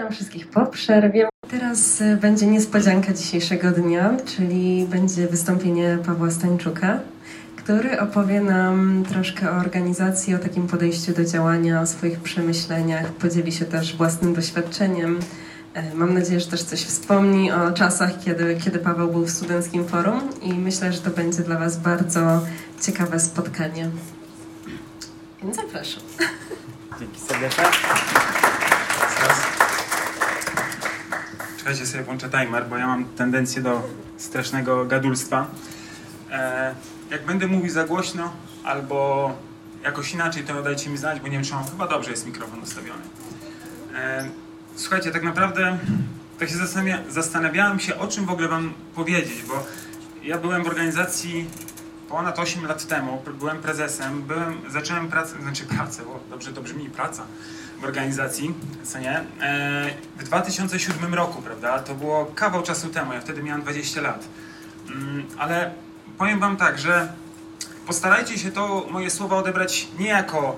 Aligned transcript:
Witam 0.00 0.12
wszystkich 0.12 0.46
po 0.46 0.66
przerwie. 0.66 1.28
Teraz 1.50 2.00
e, 2.00 2.16
będzie 2.16 2.46
niespodzianka 2.46 3.12
dzisiejszego 3.12 3.70
dnia, 3.70 4.16
czyli 4.36 4.86
będzie 4.90 5.26
wystąpienie 5.26 5.98
Pawła 6.06 6.30
Stańczuka, 6.30 7.00
który 7.56 8.00
opowie 8.00 8.40
nam 8.40 9.04
troszkę 9.08 9.50
o 9.50 9.56
organizacji, 9.56 10.34
o 10.34 10.38
takim 10.38 10.66
podejściu 10.66 11.12
do 11.12 11.24
działania, 11.24 11.80
o 11.80 11.86
swoich 11.86 12.20
przemyśleniach, 12.20 13.12
podzieli 13.12 13.52
się 13.52 13.64
też 13.64 13.96
własnym 13.96 14.34
doświadczeniem. 14.34 15.20
E, 15.74 15.94
Mam 15.94 16.14
nadzieję, 16.14 16.40
że 16.40 16.46
też 16.46 16.62
coś 16.62 16.84
wspomni 16.84 17.52
o 17.52 17.72
czasach, 17.72 18.10
kiedy, 18.24 18.56
kiedy 18.64 18.78
Paweł 18.78 19.12
był 19.12 19.24
w 19.24 19.30
Studenckim 19.30 19.88
Forum 19.88 20.20
i 20.42 20.54
myślę, 20.54 20.92
że 20.92 21.00
to 21.00 21.10
będzie 21.10 21.42
dla 21.42 21.58
Was 21.58 21.76
bardzo 21.76 22.40
ciekawe 22.80 23.20
spotkanie. 23.20 23.90
Więc 25.42 25.56
zapraszam. 25.56 26.02
Dzięki 27.00 27.20
serdeczne. 27.20 27.64
Czekajcie 31.60 31.86
sobie, 31.86 32.04
włączę 32.04 32.28
timer, 32.28 32.66
bo 32.68 32.76
ja 32.76 32.86
mam 32.86 33.04
tendencję 33.04 33.62
do 33.62 33.82
strasznego 34.16 34.84
gadulstwa. 34.84 35.46
E, 36.30 36.74
jak 37.10 37.24
będę 37.24 37.46
mówił 37.46 37.70
za 37.70 37.84
głośno 37.84 38.32
albo 38.64 39.32
jakoś 39.84 40.14
inaczej, 40.14 40.44
to 40.44 40.62
dajcie 40.62 40.90
mi 40.90 40.98
znać, 40.98 41.20
bo 41.20 41.26
nie 41.26 41.32
wiem, 41.32 41.44
czy 41.44 41.54
mam 41.54 41.64
chyba 41.64 41.88
dobrze 41.88 42.10
jest 42.10 42.26
mikrofon 42.26 42.60
ustawiony. 42.60 43.02
E, 43.94 44.28
słuchajcie, 44.76 45.10
tak 45.10 45.22
naprawdę 45.22 45.78
tak 46.38 46.48
się 46.48 46.56
zastanawia, 46.56 46.98
zastanawiałem 47.08 47.80
się, 47.80 47.98
o 47.98 48.08
czym 48.08 48.26
w 48.26 48.30
ogóle 48.30 48.48
wam 48.48 48.72
powiedzieć, 48.94 49.42
bo 49.48 49.66
ja 50.22 50.38
byłem 50.38 50.64
w 50.64 50.66
organizacji 50.66 51.46
ponad 52.10 52.38
8 52.38 52.66
lat 52.66 52.86
temu, 52.86 53.22
byłem 53.38 53.58
prezesem, 53.58 54.22
byłem, 54.22 54.60
zacząłem 54.70 55.08
pracę, 55.08 55.42
znaczy 55.42 55.64
pracę, 55.64 56.02
dobrze 56.30 56.52
to 56.52 56.62
brzmi, 56.62 56.90
praca 56.90 57.22
w 57.80 57.84
organizacji, 57.84 58.54
co 58.84 58.98
nie, 58.98 59.24
e, 59.40 59.90
w 60.18 60.24
2007 60.24 61.14
roku, 61.14 61.42
prawda, 61.42 61.78
to 61.78 61.94
było 61.94 62.26
kawał 62.34 62.62
czasu 62.62 62.88
temu, 62.88 63.12
ja 63.12 63.20
wtedy 63.20 63.42
miałem 63.42 63.62
20 63.62 64.00
lat, 64.00 64.24
mm, 64.90 65.26
ale 65.38 65.70
powiem 66.18 66.40
wam 66.40 66.56
tak, 66.56 66.78
że 66.78 67.12
postarajcie 67.86 68.38
się 68.38 68.52
to 68.52 68.86
moje 68.90 69.10
słowa 69.10 69.36
odebrać 69.36 69.88
nie 69.98 70.08
jako 70.08 70.56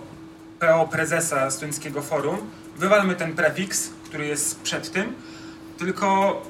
PO 0.61 0.89
prezesa 0.89 1.51
Studenckiego 1.51 2.03
Forum, 2.03 2.39
wywalmy 2.77 3.15
ten 3.15 3.35
prefiks, 3.35 3.91
który 4.05 4.27
jest 4.27 4.61
przed 4.61 4.93
tym, 4.93 5.15
tylko 5.79 6.43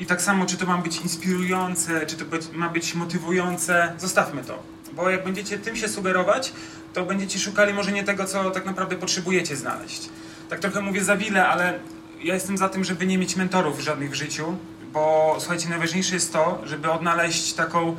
i 0.00 0.06
tak 0.06 0.22
samo, 0.22 0.46
czy 0.46 0.56
to 0.56 0.66
ma 0.66 0.78
być 0.78 1.00
inspirujące, 1.00 2.06
czy 2.06 2.16
to 2.16 2.24
być, 2.24 2.52
ma 2.52 2.68
być 2.68 2.94
motywujące, 2.94 3.92
zostawmy 3.98 4.44
to. 4.44 4.62
Bo 4.92 5.10
jak 5.10 5.24
będziecie 5.24 5.58
tym 5.58 5.76
się 5.76 5.88
sugerować, 5.88 6.52
to 6.94 7.04
będziecie 7.04 7.38
szukali 7.38 7.74
może 7.74 7.92
nie 7.92 8.04
tego, 8.04 8.24
co 8.24 8.50
tak 8.50 8.66
naprawdę 8.66 8.96
potrzebujecie 8.96 9.56
znaleźć. 9.56 10.08
Tak 10.48 10.60
trochę 10.60 10.80
mówię 10.80 11.04
za 11.04 11.16
wiele, 11.16 11.48
ale 11.48 11.78
ja 12.22 12.34
jestem 12.34 12.58
za 12.58 12.68
tym, 12.68 12.84
żeby 12.84 13.06
nie 13.06 13.18
mieć 13.18 13.36
mentorów 13.36 13.80
żadnych 13.80 14.10
w 14.10 14.14
życiu, 14.14 14.56
bo 14.92 15.36
słuchajcie, 15.38 15.68
najważniejsze 15.68 16.14
jest 16.14 16.32
to, 16.32 16.62
żeby 16.64 16.90
odnaleźć 16.90 17.52
taką 17.52 17.96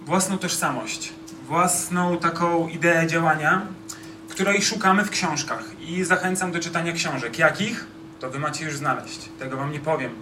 własną 0.00 0.38
tożsamość, 0.38 1.12
własną 1.46 2.18
taką 2.18 2.68
ideę 2.68 3.06
działania, 3.06 3.66
której 4.28 4.62
szukamy 4.62 5.04
w 5.04 5.10
książkach. 5.10 5.64
I 5.80 6.04
zachęcam 6.04 6.52
do 6.52 6.60
czytania 6.60 6.92
książek. 6.92 7.38
Jakich? 7.38 7.86
To 8.20 8.30
wy 8.30 8.38
macie 8.38 8.64
już 8.64 8.76
znaleźć. 8.76 9.28
Tego 9.38 9.56
wam 9.56 9.72
nie 9.72 9.80
powiem. 9.80 10.14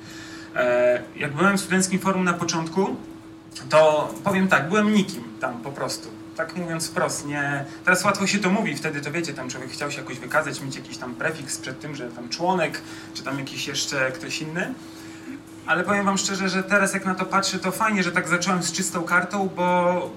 E, 0.56 1.02
Jak 1.16 1.32
byłem 1.32 1.58
w 1.58 1.60
Studenckim 1.60 1.98
Forum 1.98 2.24
na 2.24 2.32
początku, 2.32 2.96
to 3.68 4.14
powiem 4.24 4.48
tak, 4.48 4.68
byłem 4.68 4.94
nikim 4.94 5.24
tam 5.40 5.58
po 5.62 5.72
prostu. 5.72 6.08
Tak 6.36 6.56
mówiąc 6.56 6.88
wprost, 6.88 7.26
nie... 7.26 7.64
Teraz 7.84 8.04
łatwo 8.04 8.26
się 8.26 8.38
to 8.38 8.50
mówi, 8.50 8.76
wtedy 8.76 9.00
to 9.00 9.10
wiecie, 9.12 9.34
tam 9.34 9.48
człowiek 9.50 9.70
chciał 9.70 9.90
się 9.90 9.98
jakoś 10.00 10.18
wykazać, 10.18 10.60
mieć 10.60 10.76
jakiś 10.76 10.96
tam 10.98 11.14
prefiks 11.14 11.58
przed 11.58 11.80
tym, 11.80 11.96
że 11.96 12.08
tam 12.10 12.28
członek, 12.28 12.80
czy 13.14 13.22
tam 13.22 13.38
jakiś 13.38 13.66
jeszcze 13.66 14.12
ktoś 14.12 14.42
inny. 14.42 14.74
Ale 15.66 15.84
powiem 15.84 16.04
wam 16.04 16.18
szczerze, 16.18 16.48
że 16.48 16.62
teraz 16.62 16.94
jak 16.94 17.04
na 17.04 17.14
to 17.14 17.24
patrzę, 17.24 17.58
to 17.58 17.72
fajnie, 17.72 18.02
że 18.02 18.12
tak 18.12 18.28
zacząłem 18.28 18.62
z 18.62 18.72
czystą 18.72 19.02
kartą, 19.02 19.48
bo 19.56 20.10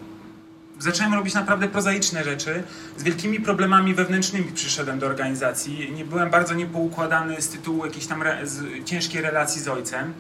zacząłem 0.83 1.13
robić 1.13 1.33
naprawdę 1.33 1.67
prozaiczne 1.67 2.23
rzeczy. 2.23 2.63
Z 2.97 3.03
wielkimi 3.03 3.39
problemami 3.39 3.93
wewnętrznymi 3.93 4.51
przyszedłem 4.51 4.99
do 4.99 5.05
organizacji. 5.05 5.91
Nie 5.95 6.05
byłem 6.05 6.29
bardzo 6.29 6.53
niepoukładany 6.53 7.41
z 7.41 7.49
tytułu 7.49 7.85
jakiejś 7.85 8.07
tam 8.07 8.21
re, 8.21 8.37
ciężkiej 8.85 9.21
relacji 9.21 9.61
z 9.61 9.67
ojcem. 9.67 10.13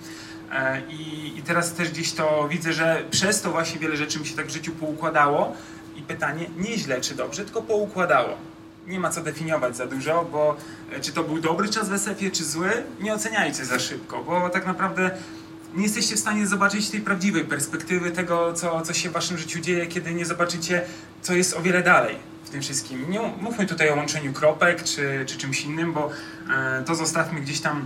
E, 0.51 0.81
I, 0.89 1.33
I 1.37 1.41
teraz 1.41 1.73
też 1.73 1.89
gdzieś 1.89 2.13
to 2.13 2.47
widzę, 2.51 2.73
że 2.73 3.03
przez 3.11 3.41
to 3.41 3.51
właśnie 3.51 3.79
wiele 3.79 3.97
rzeczy 3.97 4.19
mi 4.19 4.25
się 4.25 4.35
tak 4.35 4.47
w 4.47 4.53
życiu 4.53 4.71
poukładało. 4.71 5.55
I 5.95 6.01
pytanie, 6.01 6.45
nie 6.57 6.77
źle 6.77 7.01
czy 7.01 7.15
dobrze, 7.15 7.45
tylko 7.45 7.61
poukładało. 7.61 8.37
Nie 8.87 8.99
ma 8.99 9.09
co 9.09 9.21
definiować 9.21 9.77
za 9.77 9.85
dużo, 9.85 10.25
bo 10.31 10.55
e, 10.91 10.99
czy 10.99 11.11
to 11.11 11.23
był 11.23 11.39
dobry 11.39 11.69
czas 11.69 11.89
w 11.89 11.93
SF-ie, 11.93 12.31
czy 12.31 12.43
zły, 12.45 12.69
nie 12.99 13.13
oceniajcie 13.13 13.65
za 13.65 13.79
szybko, 13.79 14.23
bo 14.23 14.49
tak 14.49 14.65
naprawdę 14.65 15.11
nie 15.75 15.83
jesteście 15.83 16.15
w 16.15 16.19
stanie 16.19 16.47
zobaczyć 16.47 16.89
tej 16.89 17.01
prawdziwej 17.01 17.45
perspektywy 17.45 18.11
tego, 18.11 18.53
co, 18.53 18.81
co 18.81 18.93
się 18.93 19.09
w 19.09 19.13
waszym 19.13 19.37
życiu 19.37 19.59
dzieje, 19.59 19.87
kiedy 19.87 20.13
nie 20.13 20.25
zobaczycie, 20.25 20.81
co 21.21 21.33
jest 21.33 21.57
o 21.57 21.61
wiele 21.61 21.83
dalej 21.83 22.15
w 22.45 22.49
tym 22.49 22.61
wszystkim. 22.61 23.09
Nie 23.09 23.19
mówmy 23.41 23.65
tutaj 23.65 23.89
o 23.89 23.95
łączeniu 23.95 24.33
kropek 24.33 24.83
czy, 24.83 25.23
czy 25.25 25.37
czymś 25.37 25.65
innym, 25.65 25.93
bo 25.93 26.09
e, 26.49 26.83
to 26.83 26.95
zostawmy 26.95 27.41
gdzieś 27.41 27.59
tam 27.59 27.85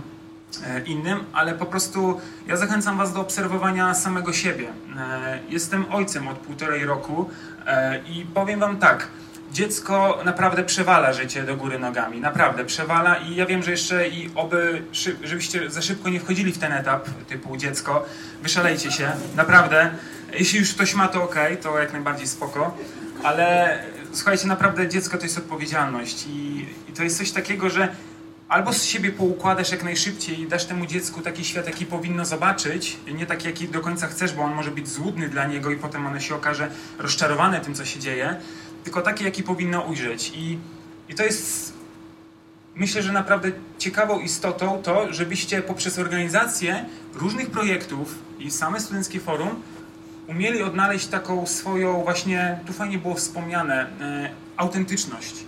e, 0.66 0.80
innym, 0.80 1.18
ale 1.32 1.54
po 1.54 1.66
prostu 1.66 2.20
ja 2.46 2.56
zachęcam 2.56 2.98
was 2.98 3.12
do 3.12 3.20
obserwowania 3.20 3.94
samego 3.94 4.32
siebie. 4.32 4.68
E, 4.98 5.38
jestem 5.48 5.92
ojcem 5.92 6.28
od 6.28 6.38
półtorej 6.38 6.84
roku 6.84 7.30
e, 7.66 8.00
i 8.04 8.26
powiem 8.34 8.60
wam 8.60 8.76
tak, 8.76 9.08
dziecko 9.52 10.18
naprawdę 10.24 10.64
przewala 10.64 11.12
życie 11.12 11.42
do 11.42 11.56
góry 11.56 11.78
nogami, 11.78 12.20
naprawdę 12.20 12.64
przewala 12.64 13.16
i 13.16 13.34
ja 13.34 13.46
wiem, 13.46 13.62
że 13.62 13.70
jeszcze 13.70 14.08
i 14.08 14.30
oby, 14.34 14.82
żebyście 15.22 15.70
za 15.70 15.82
szybko 15.82 16.08
nie 16.08 16.20
wchodzili 16.20 16.52
w 16.52 16.58
ten 16.58 16.72
etap 16.72 17.08
typu 17.28 17.56
dziecko, 17.56 18.06
wyszalejcie 18.42 18.90
się, 18.90 19.12
naprawdę. 19.36 19.90
Jeśli 20.32 20.58
już 20.58 20.74
ktoś 20.74 20.94
ma 20.94 21.08
to 21.08 21.22
ok, 21.22 21.34
to 21.62 21.78
jak 21.78 21.92
najbardziej 21.92 22.26
spoko, 22.26 22.76
ale 23.22 23.78
słuchajcie, 24.12 24.46
naprawdę 24.46 24.88
dziecko 24.88 25.18
to 25.18 25.22
jest 25.22 25.38
odpowiedzialność 25.38 26.26
i, 26.26 26.66
i 26.88 26.92
to 26.92 27.02
jest 27.02 27.18
coś 27.18 27.30
takiego, 27.30 27.70
że 27.70 27.88
albo 28.48 28.72
z 28.72 28.84
siebie 28.84 29.12
poukładasz 29.12 29.70
jak 29.70 29.84
najszybciej 29.84 30.40
i 30.40 30.48
dasz 30.48 30.64
temu 30.64 30.86
dziecku 30.86 31.20
taki 31.20 31.44
świat, 31.44 31.66
jaki 31.66 31.86
powinno 31.86 32.24
zobaczyć, 32.24 32.98
nie 33.14 33.26
taki, 33.26 33.46
jaki 33.46 33.68
do 33.68 33.80
końca 33.80 34.06
chcesz, 34.06 34.32
bo 34.32 34.42
on 34.42 34.54
może 34.54 34.70
być 34.70 34.88
złudny 34.88 35.28
dla 35.28 35.46
niego 35.46 35.70
i 35.70 35.76
potem 35.76 36.06
ono 36.06 36.20
się 36.20 36.34
okaże 36.34 36.70
rozczarowane 36.98 37.60
tym, 37.60 37.74
co 37.74 37.84
się 37.84 38.00
dzieje, 38.00 38.36
tylko 38.84 39.02
taki, 39.02 39.24
jaki 39.24 39.42
powinno 39.42 39.80
ujrzeć. 39.80 40.32
I, 40.34 40.58
i 41.08 41.14
to 41.14 41.22
jest, 41.22 41.72
myślę, 42.74 43.02
że 43.02 43.12
naprawdę 43.12 43.52
ciekawą 43.78 44.20
istotą 44.20 44.82
to, 44.82 45.12
żebyście 45.12 45.62
poprzez 45.62 45.98
organizację 45.98 46.84
różnych 47.14 47.50
projektów 47.50 48.14
i 48.38 48.50
same 48.50 48.80
Studenckie 48.80 49.20
Forum 49.20 49.62
umieli 50.26 50.62
odnaleźć 50.62 51.06
taką 51.06 51.46
swoją 51.46 52.02
właśnie, 52.02 52.58
tu 52.66 52.72
fajnie 52.72 52.98
było 52.98 53.14
wspomniane, 53.14 53.86
e, 54.00 54.30
autentyczność. 54.56 55.47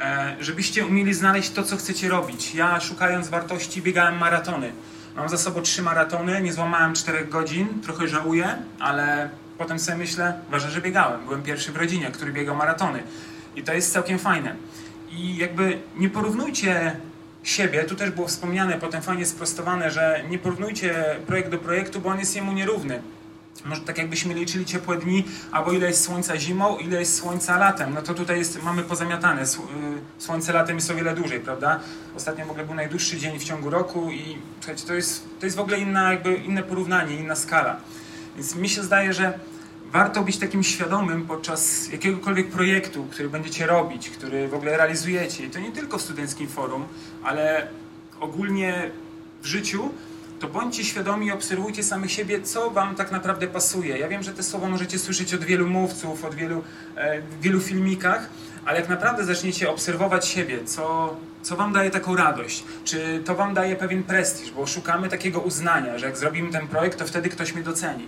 E, 0.00 0.36
żebyście 0.40 0.86
umieli 0.86 1.14
znaleźć 1.14 1.50
to, 1.50 1.62
co 1.62 1.76
chcecie 1.76 2.08
robić. 2.08 2.54
Ja 2.54 2.80
szukając 2.80 3.28
wartości 3.28 3.82
biegałem 3.82 4.18
maratony. 4.18 4.72
Mam 5.16 5.28
za 5.28 5.38
sobą 5.38 5.62
trzy 5.62 5.82
maratony, 5.82 6.42
nie 6.42 6.52
złamałem 6.52 6.94
czterech 6.94 7.28
godzin, 7.28 7.68
trochę 7.82 8.08
żałuję, 8.08 8.56
ale 8.78 9.28
potem 9.58 9.78
sobie 9.78 9.98
myślę, 9.98 10.40
ważne, 10.50 10.70
że 10.70 10.80
biegałem. 10.80 11.24
Byłem 11.24 11.42
pierwszy 11.42 11.72
w 11.72 11.76
rodzinie, 11.76 12.10
który 12.10 12.32
biegał 12.32 12.56
maratony. 12.56 13.02
I 13.56 13.62
to 13.62 13.72
jest 13.72 13.92
całkiem 13.92 14.18
fajne. 14.18 14.56
I 15.10 15.36
jakby 15.36 15.78
nie 15.96 16.10
porównujcie 16.10 16.96
siebie, 17.42 17.84
tu 17.84 17.94
też 17.94 18.10
było 18.10 18.26
wspomniane, 18.28 18.78
potem 18.78 19.02
fajnie 19.02 19.26
sprostowane, 19.26 19.90
że 19.90 20.22
nie 20.30 20.38
porównujcie 20.38 21.16
projekt 21.26 21.50
do 21.50 21.58
projektu, 21.58 22.00
bo 22.00 22.08
on 22.08 22.18
jest 22.18 22.36
jemu 22.36 22.52
nierówny. 22.52 23.02
Może 23.64 23.80
tak 23.80 23.98
jakbyśmy 23.98 24.34
liczyli 24.34 24.64
ciepłe 24.64 24.96
dni, 24.96 25.24
albo 25.52 25.72
ile 25.72 25.86
jest 25.86 26.04
słońca 26.04 26.38
zimą, 26.38 26.76
ile 26.76 27.00
jest 27.00 27.14
słońca 27.14 27.58
latem. 27.58 27.94
No 27.94 28.02
to 28.02 28.14
tutaj 28.14 28.38
jest, 28.38 28.62
mamy 28.62 28.82
pozamiatane. 28.82 29.42
Y, 29.42 29.46
Słońce 30.18 30.52
latem 30.52 30.76
jest 30.76 30.90
o 30.90 30.94
wiele 30.94 31.14
dłużej, 31.14 31.40
prawda? 31.40 31.80
Ostatnio 32.16 32.46
w 32.46 32.50
ogóle 32.50 32.64
był 32.64 32.74
najdłuższy 32.74 33.16
dzień 33.16 33.38
w 33.38 33.44
ciągu 33.44 33.70
roku 33.70 34.10
i 34.10 34.38
słuchajcie, 34.60 34.86
to 34.86 34.94
jest, 34.94 35.24
to 35.40 35.46
jest 35.46 35.56
w 35.56 35.60
ogóle 35.60 35.78
inna, 35.78 36.12
jakby 36.12 36.34
inne 36.34 36.62
porównanie, 36.62 37.16
inna 37.16 37.36
skala. 37.36 37.76
Więc 38.36 38.54
mi 38.54 38.68
się 38.68 38.82
zdaje, 38.82 39.12
że 39.12 39.38
warto 39.92 40.22
być 40.22 40.38
takim 40.38 40.62
świadomym 40.62 41.26
podczas 41.26 41.92
jakiegokolwiek 41.92 42.50
projektu, 42.50 43.04
który 43.10 43.28
będziecie 43.28 43.66
robić, 43.66 44.10
który 44.10 44.48
w 44.48 44.54
ogóle 44.54 44.76
realizujecie. 44.76 45.44
I 45.44 45.50
to 45.50 45.58
nie 45.58 45.72
tylko 45.72 45.98
w 45.98 46.02
Studenckim 46.02 46.48
Forum, 46.48 46.84
ale 47.24 47.68
ogólnie 48.20 48.90
w 49.42 49.46
życiu, 49.46 49.90
to 50.40 50.48
bądźcie 50.48 50.84
świadomi 50.84 51.26
i 51.26 51.32
obserwujcie 51.32 51.82
samych 51.82 52.12
siebie, 52.12 52.42
co 52.42 52.70
wam 52.70 52.94
tak 52.94 53.12
naprawdę 53.12 53.46
pasuje. 53.46 53.98
Ja 53.98 54.08
wiem, 54.08 54.22
że 54.22 54.32
te 54.32 54.42
słowa 54.42 54.68
możecie 54.68 54.98
słyszeć 54.98 55.34
od 55.34 55.44
wielu 55.44 55.66
mówców, 55.66 56.24
od 56.24 56.34
wielu, 56.34 56.64
e, 56.96 57.22
wielu 57.40 57.60
filmikach, 57.60 58.28
ale 58.64 58.80
jak 58.80 58.88
naprawdę 58.88 59.24
zaczniecie 59.24 59.70
obserwować 59.70 60.28
siebie, 60.28 60.64
co, 60.64 61.16
co 61.42 61.56
wam 61.56 61.72
daje 61.72 61.90
taką 61.90 62.16
radość, 62.16 62.64
czy 62.84 63.22
to 63.24 63.34
wam 63.34 63.54
daje 63.54 63.76
pewien 63.76 64.02
prestiż, 64.02 64.50
bo 64.50 64.66
szukamy 64.66 65.08
takiego 65.08 65.40
uznania, 65.40 65.98
że 65.98 66.06
jak 66.06 66.16
zrobimy 66.16 66.52
ten 66.52 66.68
projekt, 66.68 66.98
to 66.98 67.06
wtedy 67.06 67.28
ktoś 67.28 67.54
mnie 67.54 67.62
doceni. 67.62 68.06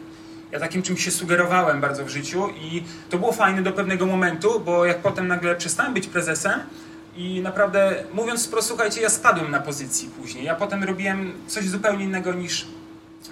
Ja 0.52 0.60
takim 0.60 0.82
czymś 0.82 1.04
się 1.04 1.10
sugerowałem 1.10 1.81
bardzo 1.81 2.04
w 2.04 2.08
życiu 2.08 2.48
i 2.60 2.82
to 3.10 3.19
było 3.19 3.32
fajne 3.32 3.62
do 3.62 3.72
pewnego 3.72 4.06
momentu, 4.06 4.60
bo 4.60 4.84
jak 4.84 4.98
potem 4.98 5.28
nagle 5.28 5.56
przestałem 5.56 5.94
być 5.94 6.06
prezesem 6.06 6.60
I 7.19 7.41
naprawdę, 7.41 8.05
mówiąc 8.12 8.47
wprost, 8.47 8.69
słuchajcie, 8.69 9.00
ja 9.00 9.11
spadłem 9.11 9.50
na 9.50 9.61
pozycji 9.61 10.09
później. 10.09 10.44
Ja 10.44 10.55
potem 10.55 10.85
robiłem 10.85 11.32
coś 11.47 11.69
zupełnie 11.69 12.05
innego 12.05 12.32
niż, 12.32 12.67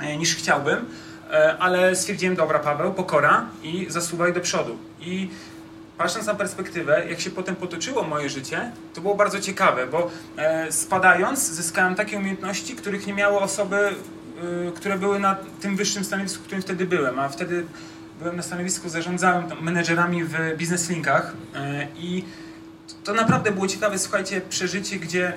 e, 0.00 0.16
niż 0.16 0.36
chciałbym, 0.36 0.84
e, 1.30 1.56
ale 1.58 1.96
stwierdziłem, 1.96 2.36
dobra 2.36 2.58
Paweł, 2.58 2.94
pokora 2.94 3.46
i 3.62 3.86
zasuwaj 3.88 4.32
do 4.32 4.40
przodu. 4.40 4.78
I 5.00 5.30
patrząc 5.98 6.26
na 6.26 6.34
perspektywę, 6.34 7.04
jak 7.08 7.20
się 7.20 7.30
potem 7.30 7.56
potoczyło 7.56 8.02
moje 8.02 8.30
życie, 8.30 8.70
to 8.94 9.00
było 9.00 9.14
bardzo 9.14 9.40
ciekawe, 9.40 9.86
bo 9.86 10.10
e, 10.36 10.72
spadając 10.72 11.38
zyskałem 11.38 11.94
takie 11.94 12.18
umiejętności, 12.18 12.76
których 12.76 13.06
nie 13.06 13.14
miały 13.14 13.38
osoby, 13.38 13.94
które 14.74 14.98
były 14.98 15.20
na 15.20 15.36
tym 15.60 15.76
wyższym 15.76 16.04
stanowisku, 16.04 16.42
w 16.42 16.46
którym 16.46 16.62
wtedy 16.62 16.86
byłem, 16.86 17.18
a 17.18 17.28
wtedy 17.28 17.66
byłem 18.18 18.36
na 18.36 18.42
stanowisku, 18.42 18.88
zarządzałem 18.88 19.44
menedżerami 19.60 20.24
w 20.24 20.34
Business 20.58 20.90
Linkach 20.90 21.32
i 21.98 22.24
to 23.04 23.14
naprawdę 23.14 23.52
było 23.52 23.68
ciekawe, 23.68 23.98
słuchajcie, 23.98 24.40
przeżycie, 24.40 24.98
gdzie 24.98 25.32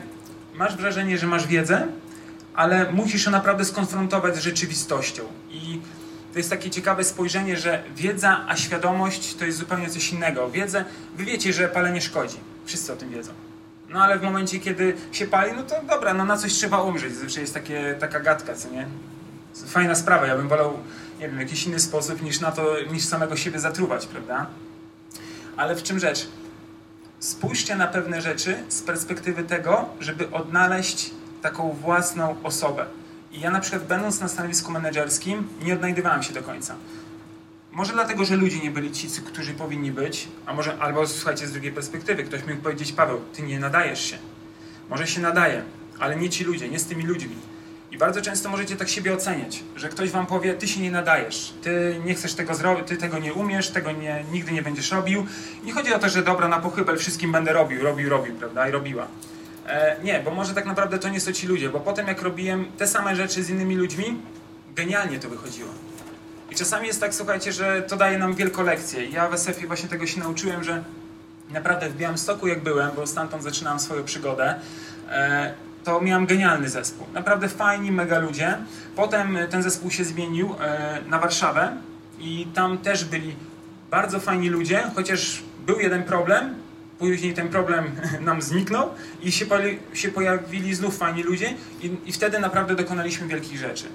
masz 0.55 0.77
wrażenie, 0.77 1.17
że 1.17 1.27
masz 1.27 1.47
wiedzę, 1.47 1.87
ale 2.53 2.91
musisz 2.91 3.25
ją 3.25 3.31
naprawdę 3.31 3.65
skonfrontować 3.65 4.35
z 4.35 4.39
rzeczywistością. 4.39 5.23
I 5.51 5.79
to 6.33 6.39
jest 6.39 6.49
takie 6.49 6.69
ciekawe 6.69 7.03
spojrzenie, 7.03 7.57
że 7.57 7.83
wiedza, 7.95 8.45
a 8.47 8.55
świadomość 8.55 9.35
to 9.35 9.45
jest 9.45 9.57
zupełnie 9.57 9.89
coś 9.89 10.11
innego. 10.11 10.49
Wiedzę, 10.51 10.85
wy 11.15 11.25
wiecie, 11.25 11.53
że 11.53 11.67
palenie 11.67 12.01
szkodzi. 12.01 12.37
Wszyscy 12.65 12.93
o 12.93 12.95
tym 12.95 13.09
wiedzą. 13.09 13.31
No 13.89 14.03
ale 14.03 14.19
w 14.19 14.21
momencie, 14.21 14.59
kiedy 14.59 14.95
się 15.11 15.27
pali, 15.27 15.53
no 15.55 15.63
to 15.63 15.75
dobra, 15.89 16.13
no 16.13 16.25
na 16.25 16.37
coś 16.37 16.53
trzeba 16.53 16.81
umrzeć. 16.81 17.13
Zazwyczaj 17.13 17.41
jest 17.41 17.53
takie, 17.53 17.95
taka 17.99 18.19
gadka, 18.19 18.55
co 18.55 18.69
nie? 18.69 18.87
Fajna 19.67 19.95
sprawa, 19.95 20.27
ja 20.27 20.35
bym 20.37 20.47
wolał, 20.47 20.77
nie 21.19 21.29
wiem, 21.29 21.39
jakiś 21.39 21.65
inny 21.65 21.79
sposób 21.79 22.21
niż 22.21 22.39
na 22.39 22.51
to, 22.51 22.75
niż 22.91 23.05
samego 23.05 23.35
siebie 23.37 23.59
zatruwać, 23.59 24.05
prawda? 24.05 24.45
Ale 25.57 25.75
w 25.75 25.83
czym 25.83 25.99
rzecz? 25.99 26.27
Spójrzcie 27.19 27.75
na 27.75 27.87
pewne 27.87 28.21
rzeczy 28.21 28.63
z 28.69 28.81
perspektywy 28.81 29.43
tego, 29.43 29.89
żeby 29.99 30.31
odnaleźć 30.31 31.11
taką 31.41 31.71
własną 31.71 32.35
osobę. 32.43 32.85
I 33.31 33.39
ja 33.39 33.51
na 33.51 33.59
przykład 33.59 33.87
będąc 33.87 34.19
na 34.19 34.27
stanowisku 34.27 34.71
menedżerskim 34.71 35.47
nie 35.63 35.73
odnajdywałem 35.73 36.23
się 36.23 36.33
do 36.33 36.43
końca. 36.43 36.75
Może 37.71 37.93
dlatego, 37.93 38.25
że 38.25 38.35
ludzie 38.35 38.59
nie 38.59 38.71
byli 38.71 38.91
ci, 38.91 39.07
którzy 39.25 39.53
powinni 39.53 39.91
być, 39.91 40.27
a 40.45 40.53
może, 40.53 40.77
albo 40.79 41.07
słuchajcie, 41.07 41.47
z 41.47 41.51
drugiej 41.51 41.71
perspektywy, 41.71 42.23
ktoś 42.23 42.45
mógł 42.45 42.61
powiedzieć, 42.61 42.91
Paweł, 42.91 43.21
ty 43.33 43.41
nie 43.41 43.59
nadajesz 43.59 44.05
się. 44.05 44.17
Może 44.89 45.07
się 45.07 45.21
nadaje, 45.21 45.63
ale 45.99 46.15
nie 46.15 46.29
ci 46.29 46.43
ludzie, 46.43 46.69
nie 46.69 46.79
z 46.79 46.85
tymi 46.85 47.03
ludźmi. 47.03 47.35
I 47.91 47.97
bardzo 47.97 48.21
często 48.21 48.49
możecie 48.49 48.75
tak 48.75 48.89
siebie 48.89 49.13
oceniać, 49.13 49.63
że 49.75 49.89
ktoś 49.89 50.09
wam 50.09 50.25
powie, 50.25 50.53
ty 50.53 50.67
się 50.67 50.81
nie 50.81 50.91
nadajesz, 50.91 51.53
ty 51.61 52.01
nie 52.05 52.15
chcesz 52.15 52.33
tego 52.33 52.55
zrobić, 52.55 52.87
ty 52.87 52.97
tego 52.97 53.19
nie 53.19 53.33
umiesz, 53.33 53.69
tego 53.69 53.91
nie, 53.91 54.23
nigdy 54.31 54.51
nie 54.51 54.61
będziesz 54.61 54.91
robił. 54.91 55.25
Nie 55.63 55.73
chodzi 55.73 55.93
o 55.93 55.99
to, 55.99 56.09
że 56.09 56.23
dobra, 56.23 56.47
na 56.47 56.59
pochybel 56.59 56.97
wszystkim 56.97 57.31
będę 57.31 57.53
robił, 57.53 57.83
robił, 57.83 58.09
robił, 58.09 58.35
prawda, 58.35 58.67
i 58.67 58.71
robiła. 58.71 59.07
E, 59.67 59.95
nie, 60.03 60.19
bo 60.19 60.31
może 60.31 60.53
tak 60.53 60.65
naprawdę 60.65 60.99
to 60.99 61.09
nie 61.09 61.19
są 61.19 61.31
ci 61.31 61.47
ludzie, 61.47 61.69
bo 61.69 61.79
potem 61.79 62.07
jak 62.07 62.21
robiłem 62.21 62.65
te 62.77 62.87
same 62.87 63.15
rzeczy 63.15 63.43
z 63.43 63.49
innymi 63.49 63.75
ludźmi, 63.75 64.21
genialnie 64.75 65.19
to 65.19 65.29
wychodziło. 65.29 65.69
I 66.51 66.55
czasami 66.55 66.87
jest 66.87 66.99
tak, 66.99 67.13
słuchajcie, 67.15 67.53
że 67.53 67.81
to 67.81 67.97
daje 67.97 68.17
nam 68.17 68.33
wielką 68.33 68.63
lekcję. 68.63 69.09
Ja 69.09 69.29
w 69.29 69.33
SF-ie 69.33 69.67
właśnie 69.67 69.89
tego 69.89 70.07
się 70.07 70.19
nauczyłem, 70.19 70.63
że 70.63 70.83
naprawdę 71.49 71.89
w 71.89 71.97
Białymstoku 71.97 72.47
jak 72.47 72.63
byłem, 72.63 72.91
bo 72.95 73.07
stamtąd 73.07 73.43
zaczynałem 73.43 73.79
swoją 73.79 74.03
przygodę, 74.03 74.55
e, 75.09 75.53
to 75.89 76.01
miałem 76.01 76.25
genialny 76.25 76.69
zespół. 76.69 77.07
Naprawdę 77.13 77.49
fajni, 77.49 77.91
mega 77.91 78.19
ludzie. 78.19 78.57
Potem 78.95 79.37
e, 79.37 79.47
ten 79.47 79.63
zespół 79.63 79.91
się 79.91 80.03
zmienił 80.03 80.55
e, 80.59 81.01
na 81.07 81.19
Warszawę 81.19 81.77
i 82.19 82.47
tam 82.53 82.77
też 82.77 83.05
byli 83.05 83.35
bardzo 83.91 84.19
fajni 84.19 84.49
ludzie, 84.49 84.83
chociaż 84.95 85.43
był 85.65 85.79
jeden 85.79 86.03
problem, 86.03 86.55
później 86.99 87.33
ten 87.33 87.49
problem 87.49 87.91
nam 88.29 88.41
zniknął 88.41 88.89
i 89.21 89.31
się, 89.31 89.45
się 89.93 90.09
pojawili 90.09 90.75
znów 90.75 90.97
fajni 90.97 91.23
ludzie 91.23 91.53
i, 91.81 91.91
i 92.05 92.11
wtedy 92.11 92.39
naprawdę 92.39 92.75
dokonaliśmy 92.75 93.27
wielkich 93.27 93.59
rzeczy. 93.59 93.85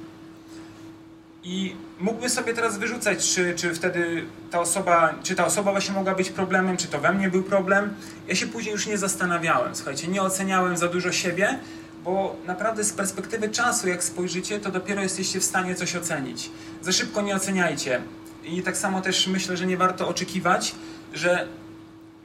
I 1.45 1.77
mógłby 2.01 2.29
sobie 2.29 2.55
teraz 2.55 2.79
wyrzucać, 2.79 3.35
czy, 3.35 3.55
czy 3.57 3.75
wtedy 3.75 4.25
ta 4.51 4.61
osoba, 4.61 5.15
czy 5.23 5.35
ta 5.35 5.47
osoba 5.47 5.71
właśnie 5.71 5.95
mogła 5.95 6.15
być 6.15 6.31
problemem, 6.31 6.77
czy 6.77 6.89
to 6.89 6.99
we 6.99 7.13
mnie 7.13 7.31
był 7.31 7.43
problem. 7.43 7.95
Ja 8.29 8.35
się 8.35 8.47
później 8.47 8.73
już 8.73 8.87
nie 8.87 8.99
zastanawiałem, 8.99 9.77
słuchajcie, 9.77 10.09
nie 10.09 10.23
oceniałem 10.23 10.77
za 10.77 10.89
dużo 10.89 11.13
siebie, 11.13 11.59
bo 12.05 12.37
naprawdę 12.47 12.85
z 12.85 12.93
perspektywy 12.93 13.49
czasu, 13.49 13.89
jak 13.89 14.05
spojrzycie, 14.05 14.61
to 14.61 14.71
dopiero 14.71 15.03
jesteście 15.03 15.41
w 15.41 15.45
stanie 15.45 15.75
coś 15.75 15.97
ocenić. 15.97 16.51
Za 16.83 16.93
szybko 16.93 17.23
nie 17.23 17.37
oceniajcie. 17.37 18.01
I 18.45 18.63
tak 18.63 18.77
samo 18.77 19.01
też 19.01 19.27
myślę, 19.27 19.57
że 19.57 19.67
nie 19.67 19.77
warto 19.77 20.09
oczekiwać, 20.09 20.75
że, 21.15 21.49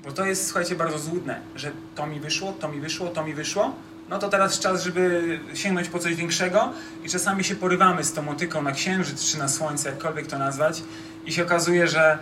bo 0.04 0.12
to 0.12 0.26
jest, 0.26 0.46
słuchajcie, 0.46 0.76
bardzo 0.76 1.00
złudne, 1.00 1.42
że 1.56 1.72
to 1.96 2.08
mi 2.08 2.20
wyszło, 2.20 2.54
to 2.54 2.70
mi 2.70 2.80
wyszło, 2.80 3.08
to 3.08 3.24
mi 3.24 3.34
wyszło, 3.34 3.76
no 4.10 4.20
to 4.20 4.30
teraz 4.30 4.60
czas, 4.60 4.84
żeby 4.84 5.40
sięgnąć 5.54 5.90
po 5.90 6.00
coś 6.00 6.16
większego 6.16 6.74
i 7.04 7.10
czasami 7.10 7.44
się 7.44 7.56
porywamy 7.56 8.04
z 8.04 8.14
tą 8.14 8.22
motyką 8.22 8.62
na 8.62 8.72
księżyc 8.72 9.32
czy 9.32 9.38
na 9.38 9.48
słońce, 9.48 9.90
jakkolwiek 9.90 10.28
to 10.28 10.40
nazwać 10.40 10.84
i 11.26 11.34
się 11.34 11.44
okazuje, 11.44 11.88
że 11.88 12.18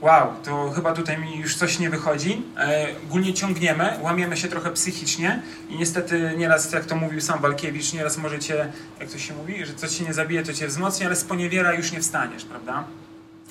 wow, 0.00 0.32
to 0.44 0.70
chyba 0.70 0.92
tutaj 0.92 1.18
mi 1.18 1.38
już 1.38 1.56
coś 1.56 1.78
nie 1.78 1.90
wychodzi. 1.90 2.42
E, 2.58 2.86
ogólnie 3.08 3.34
ciągniemy, 3.34 3.98
łamiemy 4.00 4.36
się 4.36 4.48
trochę 4.48 4.70
psychicznie 4.70 5.42
i 5.68 5.78
niestety 5.78 6.34
nieraz, 6.36 6.72
jak 6.72 6.84
to 6.84 6.96
mówił 6.96 7.20
sam 7.20 7.40
Walkiewicz, 7.40 7.92
nieraz 7.92 8.18
możecie, 8.18 8.68
jak 9.00 9.10
to 9.10 9.18
się 9.18 9.34
mówi, 9.34 9.66
że 9.66 9.74
coś 9.74 9.98
się 9.98 10.04
nie 10.04 10.14
zabije, 10.14 10.42
to 10.42 10.52
cię 10.52 10.68
wzmocni, 10.68 11.06
ale 11.06 11.16
sponiewiera 11.16 11.74
już 11.74 11.92
nie 11.92 12.00
wstaniesz, 12.00 12.44
prawda? 12.44 12.84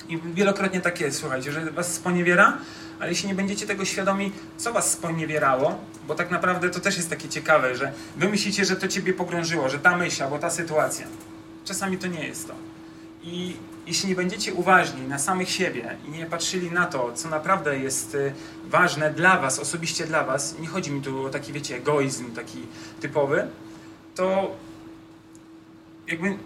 I 0.08 0.18
wielokrotnie 0.34 0.80
tak 0.80 1.00
jest, 1.00 1.18
słuchajcie, 1.18 1.52
że 1.52 1.70
was 1.70 1.94
sponiewiera, 1.94 2.58
ale 3.00 3.10
jeśli 3.10 3.28
nie 3.28 3.34
będziecie 3.34 3.66
tego 3.66 3.84
świadomi, 3.84 4.32
co 4.56 4.72
was 4.72 4.90
sponiewierało, 4.90 5.78
bo 6.08 6.14
tak 6.14 6.30
naprawdę 6.30 6.70
to 6.70 6.80
też 6.80 6.96
jest 6.96 7.10
takie 7.10 7.28
ciekawe, 7.28 7.76
że 7.76 7.92
wy 8.16 8.28
myślicie, 8.28 8.64
że 8.64 8.76
to 8.76 8.88
ciebie 8.88 9.12
pogrążyło, 9.12 9.68
że 9.68 9.78
ta 9.78 9.96
myśl 9.96 10.22
albo 10.22 10.38
ta 10.38 10.50
sytuacja. 10.50 11.06
Czasami 11.64 11.98
to 11.98 12.06
nie 12.06 12.26
jest 12.26 12.48
to. 12.48 12.54
I 13.22 13.56
jeśli 13.86 14.08
nie 14.08 14.14
będziecie 14.14 14.54
uważni 14.54 15.02
na 15.02 15.18
samych 15.18 15.50
siebie 15.50 15.96
i 16.08 16.10
nie 16.10 16.26
patrzyli 16.26 16.70
na 16.70 16.86
to, 16.86 17.12
co 17.12 17.28
naprawdę 17.28 17.78
jest 17.78 18.14
y, 18.14 18.32
ważne 18.64 19.10
dla 19.10 19.40
was, 19.40 19.58
osobiście 19.58 20.06
dla 20.06 20.24
was, 20.24 20.58
nie 20.58 20.66
chodzi 20.66 20.90
mi 20.90 21.02
tu 21.02 21.26
o 21.26 21.30
taki, 21.30 21.52
wiecie, 21.52 21.76
egoizm 21.76 22.34
taki 22.34 22.66
typowy, 23.00 23.46
to 24.14 24.56
jakby 26.06 26.38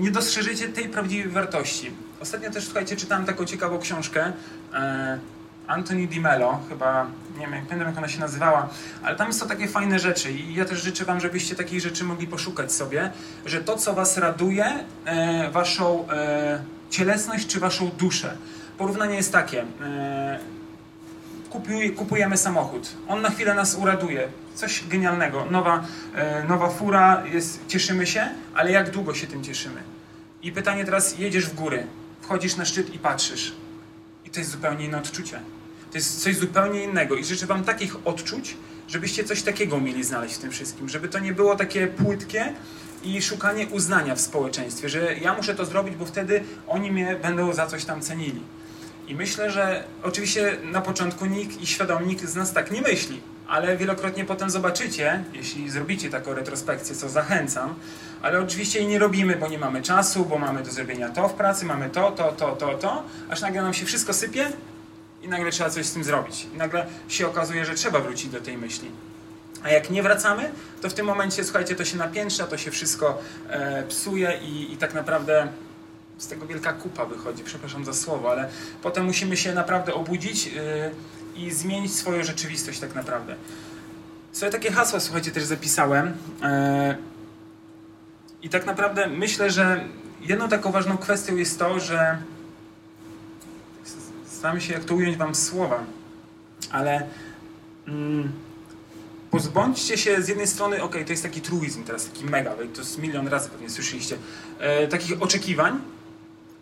nie 0.00 0.10
dostrzeżycie 0.10 0.68
tej 0.68 0.88
prawdziwej 0.88 1.28
wartości. 1.28 1.90
Ostatnio 2.20 2.50
też, 2.50 2.64
słuchajcie, 2.64 2.96
czytałem 2.96 3.24
taką 3.24 3.44
ciekawą 3.44 3.78
książkę 3.78 4.32
e, 4.74 5.18
Anthony 5.66 6.06
Di 6.06 6.20
Mello, 6.20 6.60
chyba, 6.68 7.06
nie 7.38 7.46
wiem, 7.46 7.54
nie 7.54 7.62
pamiętam 7.62 7.88
jak 7.88 7.98
ona 7.98 8.08
się 8.08 8.20
nazywała, 8.20 8.68
ale 9.02 9.16
tam 9.16 9.32
są 9.32 9.48
takie 9.48 9.68
fajne 9.68 9.98
rzeczy 9.98 10.32
i 10.32 10.54
ja 10.54 10.64
też 10.64 10.82
życzę 10.82 11.04
wam, 11.04 11.20
żebyście 11.20 11.54
takich 11.54 11.80
rzeczy 11.80 12.04
mogli 12.04 12.26
poszukać 12.26 12.72
sobie, 12.72 13.10
że 13.46 13.64
to, 13.64 13.76
co 13.76 13.94
was 13.94 14.18
raduje, 14.18 14.84
e, 15.04 15.50
waszą 15.50 16.08
e, 16.08 16.62
cielesność 16.92 17.46
czy 17.46 17.60
waszą 17.60 17.90
duszę. 17.98 18.36
Porównanie 18.78 19.16
jest 19.16 19.32
takie, 19.32 19.64
e, 19.80 20.38
kupujemy 21.96 22.36
samochód, 22.36 22.88
on 23.08 23.22
na 23.22 23.30
chwilę 23.30 23.54
nas 23.54 23.74
uraduje, 23.74 24.28
coś 24.54 24.84
genialnego, 24.88 25.46
nowa, 25.50 25.84
e, 26.14 26.44
nowa 26.44 26.68
fura, 26.68 27.22
jest, 27.32 27.60
cieszymy 27.68 28.06
się, 28.06 28.28
ale 28.54 28.72
jak 28.72 28.90
długo 28.90 29.14
się 29.14 29.26
tym 29.26 29.44
cieszymy? 29.44 29.82
I 30.42 30.52
pytanie 30.52 30.84
teraz, 30.84 31.18
jedziesz 31.18 31.46
w 31.46 31.54
góry, 31.54 31.86
wchodzisz 32.20 32.56
na 32.56 32.64
szczyt 32.64 32.94
i 32.94 32.98
patrzysz. 32.98 33.52
I 34.24 34.30
to 34.30 34.40
jest 34.40 34.50
zupełnie 34.50 34.84
inne 34.84 34.98
odczucie. 34.98 35.40
To 35.90 35.98
jest 35.98 36.22
coś 36.22 36.36
zupełnie 36.36 36.84
innego. 36.84 37.16
I 37.16 37.24
życzę 37.24 37.46
Wam 37.46 37.64
takich 37.64 38.06
odczuć, 38.06 38.56
żebyście 38.88 39.24
coś 39.24 39.42
takiego 39.42 39.80
mieli 39.80 40.04
znaleźć 40.04 40.34
w 40.34 40.38
tym 40.38 40.50
wszystkim. 40.50 40.88
Żeby 40.88 41.08
to 41.08 41.18
nie 41.18 41.32
było 41.32 41.56
takie 41.56 41.86
płytkie 41.86 42.52
i 43.04 43.22
szukanie 43.22 43.66
uznania 43.66 44.14
w 44.14 44.20
społeczeństwie, 44.20 44.88
że 44.88 45.14
ja 45.14 45.34
muszę 45.34 45.54
to 45.54 45.64
zrobić, 45.64 45.96
bo 45.96 46.04
wtedy 46.04 46.44
oni 46.68 46.92
mnie 46.92 47.16
będą 47.22 47.52
za 47.52 47.66
coś 47.66 47.84
tam 47.84 48.00
cenili. 48.00 48.40
I 49.08 49.14
myślę, 49.14 49.50
że 49.50 49.84
oczywiście 50.02 50.56
na 50.64 50.80
początku 50.80 51.26
nikt 51.26 51.60
i 51.60 51.66
świadomnik 51.66 52.20
z 52.20 52.34
nas 52.34 52.52
tak 52.52 52.70
nie 52.70 52.82
myśli, 52.82 53.20
ale 53.48 53.76
wielokrotnie 53.76 54.24
potem 54.24 54.50
zobaczycie, 54.50 55.24
jeśli 55.32 55.70
zrobicie 55.70 56.10
taką 56.10 56.34
retrospekcję, 56.34 56.96
co 56.96 57.08
zachęcam, 57.08 57.74
ale 58.22 58.40
oczywiście 58.40 58.78
jej 58.78 58.88
nie 58.88 58.98
robimy, 58.98 59.36
bo 59.36 59.48
nie 59.48 59.58
mamy 59.58 59.82
czasu, 59.82 60.24
bo 60.24 60.38
mamy 60.38 60.62
do 60.62 60.70
zrobienia 60.70 61.08
to 61.08 61.28
w 61.28 61.34
pracy, 61.34 61.64
mamy 61.64 61.90
to, 61.90 62.10
to, 62.10 62.32
to, 62.32 62.56
to, 62.56 62.74
to, 62.74 63.02
aż 63.30 63.40
nagle 63.40 63.62
nam 63.62 63.74
się 63.74 63.86
wszystko 63.86 64.12
sypie 64.12 64.52
i 65.22 65.28
nagle 65.28 65.50
trzeba 65.50 65.70
coś 65.70 65.86
z 65.86 65.92
tym 65.92 66.04
zrobić. 66.04 66.46
I 66.54 66.56
nagle 66.56 66.86
się 67.08 67.28
okazuje, 67.28 67.64
że 67.64 67.74
trzeba 67.74 68.00
wrócić 68.00 68.30
do 68.30 68.40
tej 68.40 68.58
myśli. 68.58 68.90
A 69.62 69.68
jak 69.68 69.90
nie 69.90 70.02
wracamy, 70.02 70.50
to 70.80 70.90
w 70.90 70.94
tym 70.94 71.06
momencie, 71.06 71.44
słuchajcie, 71.44 71.74
to 71.74 71.84
się 71.84 71.96
napiętrza, 71.96 72.46
to 72.46 72.58
się 72.58 72.70
wszystko 72.70 73.18
e, 73.48 73.82
psuje 73.82 74.38
i, 74.42 74.72
i 74.72 74.76
tak 74.76 74.94
naprawdę 74.94 75.48
z 76.18 76.26
tego 76.26 76.46
wielka 76.46 76.72
kupa 76.72 77.04
wychodzi, 77.04 77.44
przepraszam 77.44 77.84
za 77.84 77.94
słowo, 77.94 78.30
ale 78.30 78.48
potem 78.82 79.04
musimy 79.04 79.36
się 79.36 79.54
naprawdę 79.54 79.94
obudzić 79.94 80.46
yy, 80.46 80.52
i 81.36 81.50
zmienić 81.50 81.94
swoją 81.94 82.24
rzeczywistość 82.24 82.80
tak 82.80 82.94
naprawdę. 82.94 83.34
Sobie 84.32 84.52
takie 84.52 84.72
hasła, 84.72 85.00
słuchajcie, 85.00 85.30
też 85.30 85.44
zapisałem. 85.44 86.06
Yy, 86.06 86.96
I 88.42 88.48
tak 88.48 88.66
naprawdę 88.66 89.06
myślę, 89.06 89.50
że 89.50 89.84
jedną 90.20 90.48
taką 90.48 90.72
ważną 90.72 90.98
kwestią 90.98 91.36
jest 91.36 91.58
to, 91.58 91.80
że 91.80 92.18
staram 94.26 94.60
się 94.60 94.72
jak 94.72 94.84
to 94.84 94.94
ująć 94.94 95.16
wam 95.16 95.34
słowa, 95.34 95.84
ale 96.70 97.06
mm, 97.88 98.32
pozbądźcie 99.32 99.98
się 99.98 100.22
z 100.22 100.28
jednej 100.28 100.46
strony, 100.46 100.82
ok, 100.82 100.92
to 101.06 101.12
jest 101.12 101.22
taki 101.22 101.40
truizm 101.40 101.84
teraz, 101.84 102.06
taki 102.06 102.24
mega, 102.24 102.54
to 102.74 102.80
jest 102.80 102.98
milion 102.98 103.28
razy 103.28 103.48
pewnie 103.48 103.70
słyszeliście, 103.70 104.16
e, 104.58 104.88
takich 104.88 105.22
oczekiwań. 105.22 105.80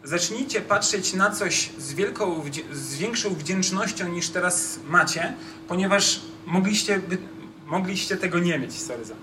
Zacznijcie 0.04 0.60
patrzeć 0.60 1.14
na 1.14 1.30
coś 1.30 1.70
z, 1.78 1.92
wielką, 1.94 2.42
z 2.72 2.96
większą 2.96 3.34
wdzięcznością 3.34 4.08
niż 4.08 4.28
teraz 4.28 4.78
macie, 4.88 5.34
ponieważ 5.68 6.20
mogliście, 6.46 7.00
mogliście 7.66 8.16
tego 8.16 8.38
nie 8.38 8.58
mieć, 8.58 8.82
sorry 8.82 9.04
za 9.04 9.14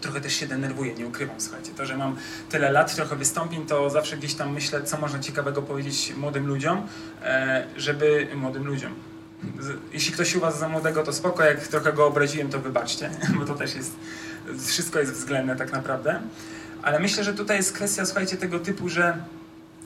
trochę 0.00 0.20
też 0.20 0.34
się 0.34 0.46
denerwuję, 0.46 0.94
nie 0.94 1.06
ukrywam, 1.06 1.40
słuchajcie. 1.40 1.72
To, 1.76 1.86
że 1.86 1.96
mam 1.96 2.16
tyle 2.48 2.72
lat, 2.72 2.94
trochę 2.94 3.16
wystąpień, 3.16 3.66
to 3.66 3.90
zawsze 3.90 4.16
gdzieś 4.16 4.34
tam 4.34 4.52
myślę, 4.52 4.82
co 4.82 4.98
można 4.98 5.18
ciekawego 5.18 5.62
powiedzieć 5.62 6.12
młodym 6.16 6.46
ludziom, 6.46 6.86
e, 7.22 7.66
żeby... 7.76 8.28
młodym 8.34 8.66
ludziom. 8.66 8.94
Jeśli 9.92 10.12
ktoś 10.12 10.34
uważa 10.34 10.58
za 10.58 10.68
młodego, 10.68 11.02
to 11.02 11.12
spoko, 11.12 11.44
jak 11.44 11.68
trochę 11.68 11.92
go 11.92 12.06
obraziłem, 12.06 12.48
to 12.48 12.58
wybaczcie, 12.58 13.10
bo 13.38 13.44
to 13.44 13.54
też 13.54 13.74
jest... 13.74 13.92
Wszystko 14.66 14.98
jest 14.98 15.12
względne 15.12 15.56
tak 15.56 15.72
naprawdę. 15.72 16.20
Ale 16.82 17.00
myślę, 17.00 17.24
że 17.24 17.34
tutaj 17.34 17.56
jest 17.56 17.72
kwestia, 17.72 18.06
słuchajcie, 18.06 18.36
tego 18.36 18.58
typu, 18.58 18.88
że 18.88 19.16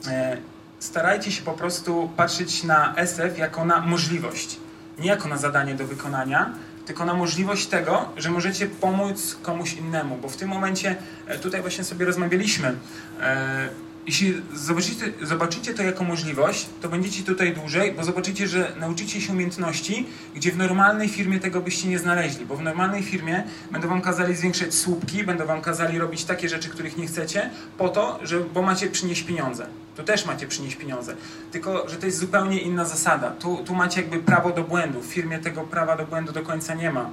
e, 0.07 0.37
starajcie 0.79 1.31
się 1.31 1.41
po 1.41 1.53
prostu 1.53 2.11
patrzeć 2.17 2.63
na 2.63 2.95
SF 2.95 3.37
jako 3.37 3.65
na 3.65 3.81
możliwość, 3.81 4.59
nie 4.99 5.07
jako 5.07 5.27
na 5.29 5.37
zadanie 5.37 5.75
do 5.75 5.87
wykonania, 5.87 6.53
tylko 6.85 7.05
na 7.05 7.13
możliwość 7.13 7.67
tego, 7.67 8.09
że 8.17 8.31
możecie 8.31 8.67
pomóc 8.67 9.37
komuś 9.41 9.73
innemu, 9.73 10.17
bo 10.17 10.29
w 10.29 10.37
tym 10.37 10.49
momencie, 10.49 10.95
e, 11.27 11.39
tutaj 11.39 11.61
właśnie 11.61 11.83
sobie 11.83 12.05
rozmawialiśmy, 12.05 12.75
e, 13.21 13.69
jeśli 14.05 14.41
zobaczycie, 14.53 15.13
zobaczycie 15.21 15.73
to 15.73 15.83
jako 15.83 16.03
możliwość, 16.03 16.65
to 16.81 16.89
będziecie 16.89 17.23
tutaj 17.23 17.53
dłużej, 17.53 17.91
bo 17.91 18.03
zobaczycie, 18.03 18.47
że 18.47 18.71
nauczycie 18.79 19.21
się 19.21 19.31
umiejętności, 19.31 20.07
gdzie 20.35 20.51
w 20.51 20.57
normalnej 20.57 21.09
firmie 21.09 21.39
tego 21.39 21.61
byście 21.61 21.87
nie 21.87 21.99
znaleźli, 21.99 22.45
bo 22.45 22.55
w 22.55 22.61
normalnej 22.61 23.03
firmie 23.03 23.43
będą 23.71 23.87
wam 23.87 24.01
kazali 24.01 24.35
zwiększać 24.35 24.73
słupki, 24.73 25.23
będą 25.23 25.45
wam 25.45 25.61
kazali 25.61 25.99
robić 25.99 26.25
takie 26.25 26.49
rzeczy, 26.49 26.69
których 26.69 26.97
nie 26.97 27.07
chcecie, 27.07 27.49
po 27.77 27.89
to, 27.89 28.19
że, 28.23 28.39
bo 28.39 28.61
macie 28.61 28.87
przynieść 28.87 29.23
pieniądze. 29.23 29.67
Tu 29.95 30.03
też 30.03 30.25
macie 30.25 30.47
przynieść 30.47 30.75
pieniądze. 30.75 31.15
Tylko, 31.51 31.89
że 31.89 31.95
to 31.95 32.05
jest 32.05 32.17
zupełnie 32.17 32.61
inna 32.61 32.85
zasada. 32.85 33.31
Tu, 33.31 33.63
tu 33.65 33.75
macie 33.75 34.01
jakby 34.01 34.19
prawo 34.19 34.51
do 34.51 34.63
błędu. 34.63 35.01
W 35.01 35.05
firmie 35.05 35.39
tego 35.39 35.61
prawa 35.61 35.97
do 35.97 36.05
błędu 36.05 36.31
do 36.31 36.41
końca 36.41 36.73
nie 36.73 36.91
ma. 36.91 37.09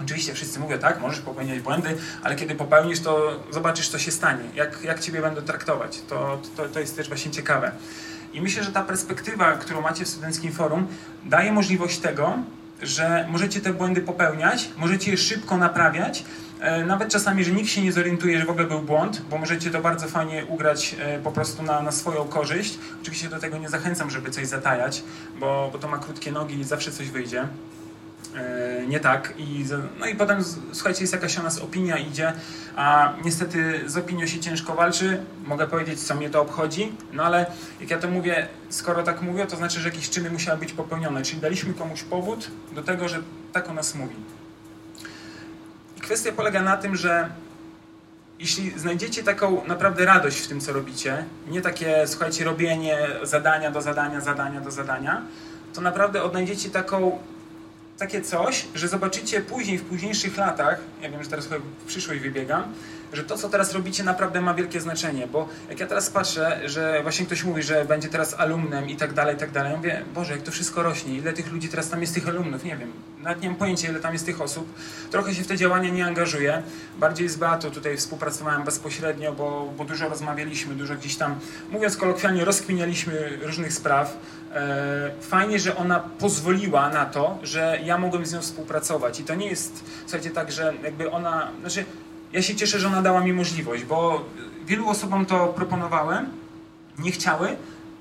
Oczywiście 0.00 0.34
wszyscy 0.34 0.60
mówią, 0.60 0.78
tak, 0.78 1.00
możesz 1.00 1.20
popełniać 1.20 1.60
błędy, 1.60 1.96
ale 2.22 2.36
kiedy 2.36 2.54
popełnisz, 2.54 3.00
to 3.00 3.40
zobaczysz, 3.50 3.88
co 3.88 3.98
się 3.98 4.10
stanie, 4.10 4.44
jak, 4.54 4.82
jak 4.82 5.00
ciebie 5.00 5.20
będą 5.20 5.42
traktować. 5.42 6.00
To, 6.08 6.40
to, 6.56 6.68
to 6.68 6.80
jest 6.80 6.96
też 6.96 7.08
właśnie 7.08 7.30
ciekawe. 7.30 7.72
I 8.32 8.40
myślę, 8.40 8.64
że 8.64 8.72
ta 8.72 8.82
perspektywa, 8.82 9.52
którą 9.52 9.80
macie 9.80 10.04
w 10.04 10.08
Studenckim 10.08 10.52
Forum, 10.52 10.86
daje 11.24 11.52
możliwość 11.52 11.98
tego, 11.98 12.38
że 12.82 13.26
możecie 13.30 13.60
te 13.60 13.72
błędy 13.72 14.00
popełniać, 14.00 14.70
możecie 14.76 15.10
je 15.10 15.16
szybko 15.16 15.56
naprawiać, 15.56 16.24
e, 16.60 16.84
nawet 16.84 17.08
czasami, 17.08 17.44
że 17.44 17.52
nikt 17.52 17.70
się 17.70 17.82
nie 17.82 17.92
zorientuje, 17.92 18.38
że 18.38 18.46
w 18.46 18.50
ogóle 18.50 18.66
był 18.66 18.80
błąd, 18.80 19.22
bo 19.30 19.38
możecie 19.38 19.70
to 19.70 19.80
bardzo 19.80 20.08
fajnie 20.08 20.46
ugrać 20.46 20.96
e, 20.98 21.18
po 21.18 21.32
prostu 21.32 21.62
na, 21.62 21.82
na 21.82 21.92
swoją 21.92 22.24
korzyść. 22.24 22.78
Oczywiście 23.02 23.28
do 23.28 23.38
tego 23.38 23.58
nie 23.58 23.68
zachęcam, 23.68 24.10
żeby 24.10 24.30
coś 24.30 24.46
zatajać, 24.46 25.02
bo, 25.40 25.68
bo 25.72 25.78
to 25.78 25.88
ma 25.88 25.98
krótkie 25.98 26.32
nogi 26.32 26.60
i 26.60 26.64
zawsze 26.64 26.92
coś 26.92 27.10
wyjdzie. 27.10 27.48
E, 28.36 28.86
nie 28.86 29.00
tak. 29.00 29.34
I, 29.38 29.64
no 30.00 30.06
i 30.06 30.14
potem, 30.14 30.44
słuchajcie, 30.72 31.00
jest 31.00 31.12
jakaś 31.12 31.38
o 31.38 31.42
nas 31.42 31.58
opinia 31.58 31.98
idzie, 31.98 32.32
a 32.76 33.14
niestety 33.24 33.82
z 33.86 33.96
opinią 33.96 34.26
się 34.26 34.40
ciężko 34.40 34.74
walczy. 34.74 35.22
Mogę 35.46 35.66
powiedzieć, 35.66 36.00
co 36.00 36.14
mnie 36.14 36.30
to 36.30 36.42
obchodzi, 36.42 36.92
no 37.12 37.22
ale 37.22 37.46
jak 37.80 37.90
ja 37.90 37.98
to 37.98 38.08
mówię, 38.08 38.48
skoro 38.68 39.02
tak 39.02 39.22
mówię, 39.22 39.46
to 39.46 39.56
znaczy, 39.56 39.80
że 39.80 39.88
jakieś 39.88 40.10
czyny 40.10 40.30
musiały 40.30 40.58
być 40.58 40.72
popełnione, 40.72 41.22
czyli 41.22 41.40
daliśmy 41.40 41.74
komuś 41.74 42.02
powód 42.02 42.50
do 42.74 42.82
tego, 42.82 43.08
że 43.08 43.22
tak 43.52 43.70
o 43.70 43.74
nas 43.74 43.94
mówi. 43.94 44.16
I 45.96 46.00
kwestia 46.00 46.32
polega 46.32 46.62
na 46.62 46.76
tym, 46.76 46.96
że 46.96 47.28
jeśli 48.38 48.78
znajdziecie 48.78 49.22
taką 49.22 49.66
naprawdę 49.66 50.04
radość 50.04 50.38
w 50.38 50.48
tym, 50.48 50.60
co 50.60 50.72
robicie, 50.72 51.24
nie 51.48 51.62
takie, 51.62 52.06
słuchajcie, 52.06 52.44
robienie 52.44 52.98
zadania 53.22 53.70
do 53.70 53.82
zadania, 53.82 54.20
zadania 54.20 54.60
do 54.60 54.70
zadania, 54.70 55.22
to 55.74 55.80
naprawdę 55.80 56.22
odnajdziecie 56.22 56.70
taką 56.70 57.18
takie 57.98 58.22
coś, 58.22 58.66
że 58.74 58.88
zobaczycie 58.88 59.40
później, 59.40 59.78
w 59.78 59.84
późniejszych 59.84 60.36
latach, 60.36 60.80
ja 61.02 61.10
wiem, 61.10 61.22
że 61.22 61.30
teraz 61.30 61.46
w 61.46 61.86
przyszłość 61.86 62.20
wybiegam, 62.20 62.74
że 63.12 63.24
to, 63.24 63.38
co 63.38 63.48
teraz 63.48 63.72
robicie, 63.72 64.04
naprawdę 64.04 64.40
ma 64.40 64.54
wielkie 64.54 64.80
znaczenie, 64.80 65.26
bo 65.26 65.48
jak 65.70 65.80
ja 65.80 65.86
teraz 65.86 66.10
patrzę, 66.10 66.60
że 66.64 67.02
właśnie 67.02 67.26
ktoś 67.26 67.44
mówi, 67.44 67.62
że 67.62 67.84
będzie 67.84 68.08
teraz 68.08 68.34
alumnem 68.34 68.88
i 68.88 68.96
tak 68.96 69.12
dalej, 69.12 69.36
i 69.36 69.38
tak 69.38 69.50
dalej, 69.50 69.70
ja 69.70 69.76
mówię, 69.76 70.04
Boże, 70.14 70.32
jak 70.32 70.42
to 70.42 70.50
wszystko 70.50 70.82
rośnie, 70.82 71.14
ile 71.14 71.32
tych 71.32 71.52
ludzi 71.52 71.68
teraz 71.68 71.90
tam 71.90 72.00
jest 72.00 72.14
tych 72.14 72.28
alumnów, 72.28 72.64
nie 72.64 72.76
wiem, 72.76 72.92
nawet 73.22 73.42
nie 73.42 73.48
mam 73.48 73.58
pojęcia, 73.58 73.88
ile 73.88 74.00
tam 74.00 74.12
jest 74.12 74.26
tych 74.26 74.40
osób, 74.40 74.74
trochę 75.10 75.34
się 75.34 75.42
w 75.42 75.46
te 75.46 75.56
działania 75.56 75.90
nie 75.90 76.06
angażuję, 76.06 76.62
bardziej 76.98 77.28
z 77.28 77.36
Beatą 77.36 77.70
tutaj 77.70 77.96
współpracowałem 77.96 78.64
bezpośrednio, 78.64 79.32
bo, 79.32 79.72
bo 79.76 79.84
dużo 79.84 80.08
rozmawialiśmy, 80.08 80.74
dużo 80.74 80.94
gdzieś 80.94 81.16
tam, 81.16 81.38
mówiąc 81.70 81.96
kolokwialnie, 81.96 82.44
rozkminialiśmy 82.44 83.38
różnych 83.42 83.72
spraw, 83.72 84.16
e, 84.54 85.10
fajnie, 85.20 85.58
że 85.58 85.76
ona 85.76 86.00
pozwoliła 86.00 86.88
na 86.88 87.06
to, 87.06 87.38
że 87.42 87.78
ja 87.84 87.98
mogłem 87.98 88.26
z 88.26 88.32
nią 88.32 88.40
współpracować. 88.40 89.20
I 89.20 89.24
to 89.24 89.34
nie 89.34 89.46
jest, 89.46 89.84
słuchajcie, 90.06 90.30
tak, 90.30 90.52
że 90.52 90.74
jakby 90.82 91.10
ona, 91.10 91.50
znaczy 91.60 91.84
ja 92.32 92.42
się 92.42 92.54
cieszę, 92.54 92.78
że 92.78 92.86
ona 92.86 93.02
dała 93.02 93.20
mi 93.20 93.32
możliwość, 93.32 93.84
bo 93.84 94.24
wielu 94.66 94.88
osobom 94.88 95.26
to 95.26 95.46
proponowałem, 95.46 96.26
nie 96.98 97.10
chciały, 97.10 97.56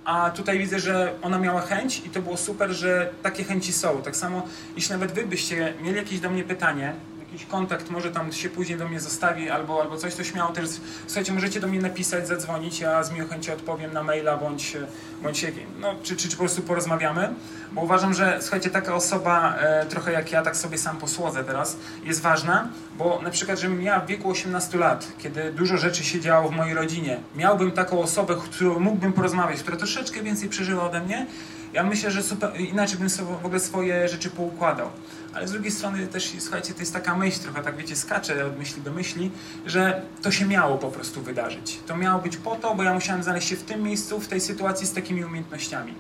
a 0.06 0.30
tutaj 0.30 0.60
widzę, 0.60 0.80
że 0.80 1.14
ona 1.22 1.40
miała 1.40 1.62
chęć 1.62 2.02
i 2.06 2.10
to 2.10 2.22
było 2.22 2.38
super, 2.38 2.72
że 2.72 3.10
takie 3.24 3.44
chęci 3.44 3.74
są. 3.74 4.02
Tak 4.02 4.16
samo, 4.16 4.42
jeśli 4.76 4.94
nawet 4.94 5.12
wy 5.12 5.26
byście 5.26 5.74
mieli 5.82 5.98
jakieś 5.98 6.20
do 6.20 6.30
mnie 6.30 6.44
pytanie, 6.44 6.94
jakiś 7.32 7.46
kontakt, 7.46 7.90
może 7.90 8.12
tam 8.12 8.32
się 8.32 8.50
później 8.50 8.78
do 8.78 8.88
mnie 8.88 9.00
zostawi 9.00 9.50
albo, 9.50 9.82
albo 9.82 9.98
coś, 9.98 10.16
to 10.16 10.24
śmiało 10.24 10.52
też, 10.52 10.70
słuchajcie, 11.08 11.34
możecie 11.34 11.60
do 11.60 11.68
mnie 11.68 11.82
napisać, 11.82 12.28
zadzwonić, 12.28 12.80
ja 12.80 13.04
z 13.04 13.12
miłą 13.12 13.28
chęcią 13.28 13.54
odpowiem 13.54 13.94
na 13.94 14.04
maila, 14.04 14.38
bądź, 14.38 14.78
bądź 15.24 15.46
no, 15.80 15.96
czy, 16.04 16.16
czy, 16.16 16.30
czy 16.30 16.38
po 16.38 16.44
prostu 16.44 16.62
porozmawiamy, 16.62 17.34
bo 17.72 17.82
uważam, 17.82 18.14
że 18.14 18.38
słuchajcie, 18.42 18.70
taka 18.70 18.96
osoba, 18.96 19.56
e, 19.56 19.86
trochę 19.86 20.12
jak 20.12 20.32
ja, 20.32 20.42
tak 20.42 20.58
sobie 20.58 20.78
sam 20.78 20.98
posłodzę 20.98 21.44
teraz, 21.44 21.78
jest 22.04 22.22
ważna, 22.22 22.68
bo 22.98 23.22
na 23.24 23.30
przykład, 23.30 23.60
żebym 23.60 23.82
ja 23.82 24.00
w 24.00 24.08
wieku 24.08 24.30
18 24.30 24.78
lat, 24.78 25.08
kiedy 25.18 25.52
dużo 25.52 25.78
rzeczy 25.78 26.04
się 26.04 26.20
działo 26.20 26.50
w 26.50 26.56
mojej 26.56 26.74
rodzinie, 26.74 27.20
miałbym 27.36 27.72
taką 27.72 28.02
osobę, 28.02 28.36
którą 28.44 28.80
mógłbym 28.80 29.14
porozmawiać, 29.14 29.62
która 29.62 29.78
troszeczkę 29.78 30.24
więcej 30.24 30.50
przeżyła 30.50 30.84
ode 30.84 31.02
mnie, 31.02 31.26
ja 31.74 31.84
myślę, 31.84 32.12
że 32.12 32.24
super, 32.24 32.60
inaczej 32.60 32.98
bym 32.98 33.10
sobie 33.10 33.36
w 33.42 33.46
ogóle 33.46 33.60
swoje 33.60 34.10
rzeczy 34.10 34.30
poukładał. 34.30 34.90
Ale 35.34 35.48
z 35.48 35.52
drugiej 35.52 35.72
strony 35.72 36.08
też, 36.08 36.34
słuchajcie, 36.40 36.74
to 36.74 36.80
jest 36.80 36.94
taka 36.94 37.16
myśl, 37.16 37.40
trochę 37.40 37.64
tak 37.64 37.78
wiecie, 37.78 37.96
skacze 37.96 38.46
od 38.46 38.58
myśli 38.58 38.82
do 38.82 38.92
myśli, 38.92 39.32
że 39.66 40.02
to 40.22 40.32
się 40.32 40.46
miało 40.46 40.78
po 40.78 40.92
prostu 40.92 41.22
wydarzyć. 41.22 41.80
To 41.88 41.98
miało 41.98 42.22
być 42.22 42.38
po 42.38 42.56
to, 42.56 42.76
bo 42.76 42.84
ja 42.84 42.94
musiałem 42.94 43.24
znaleźć 43.24 43.48
się 43.48 43.56
w 43.56 43.64
tym 43.64 43.84
miejscu, 43.84 44.20
w 44.20 44.28
tej 44.28 44.42
sytuacji 44.42 44.88
z 44.88 44.94
takimi 44.94 45.26
umiejętnościami. 45.26 45.94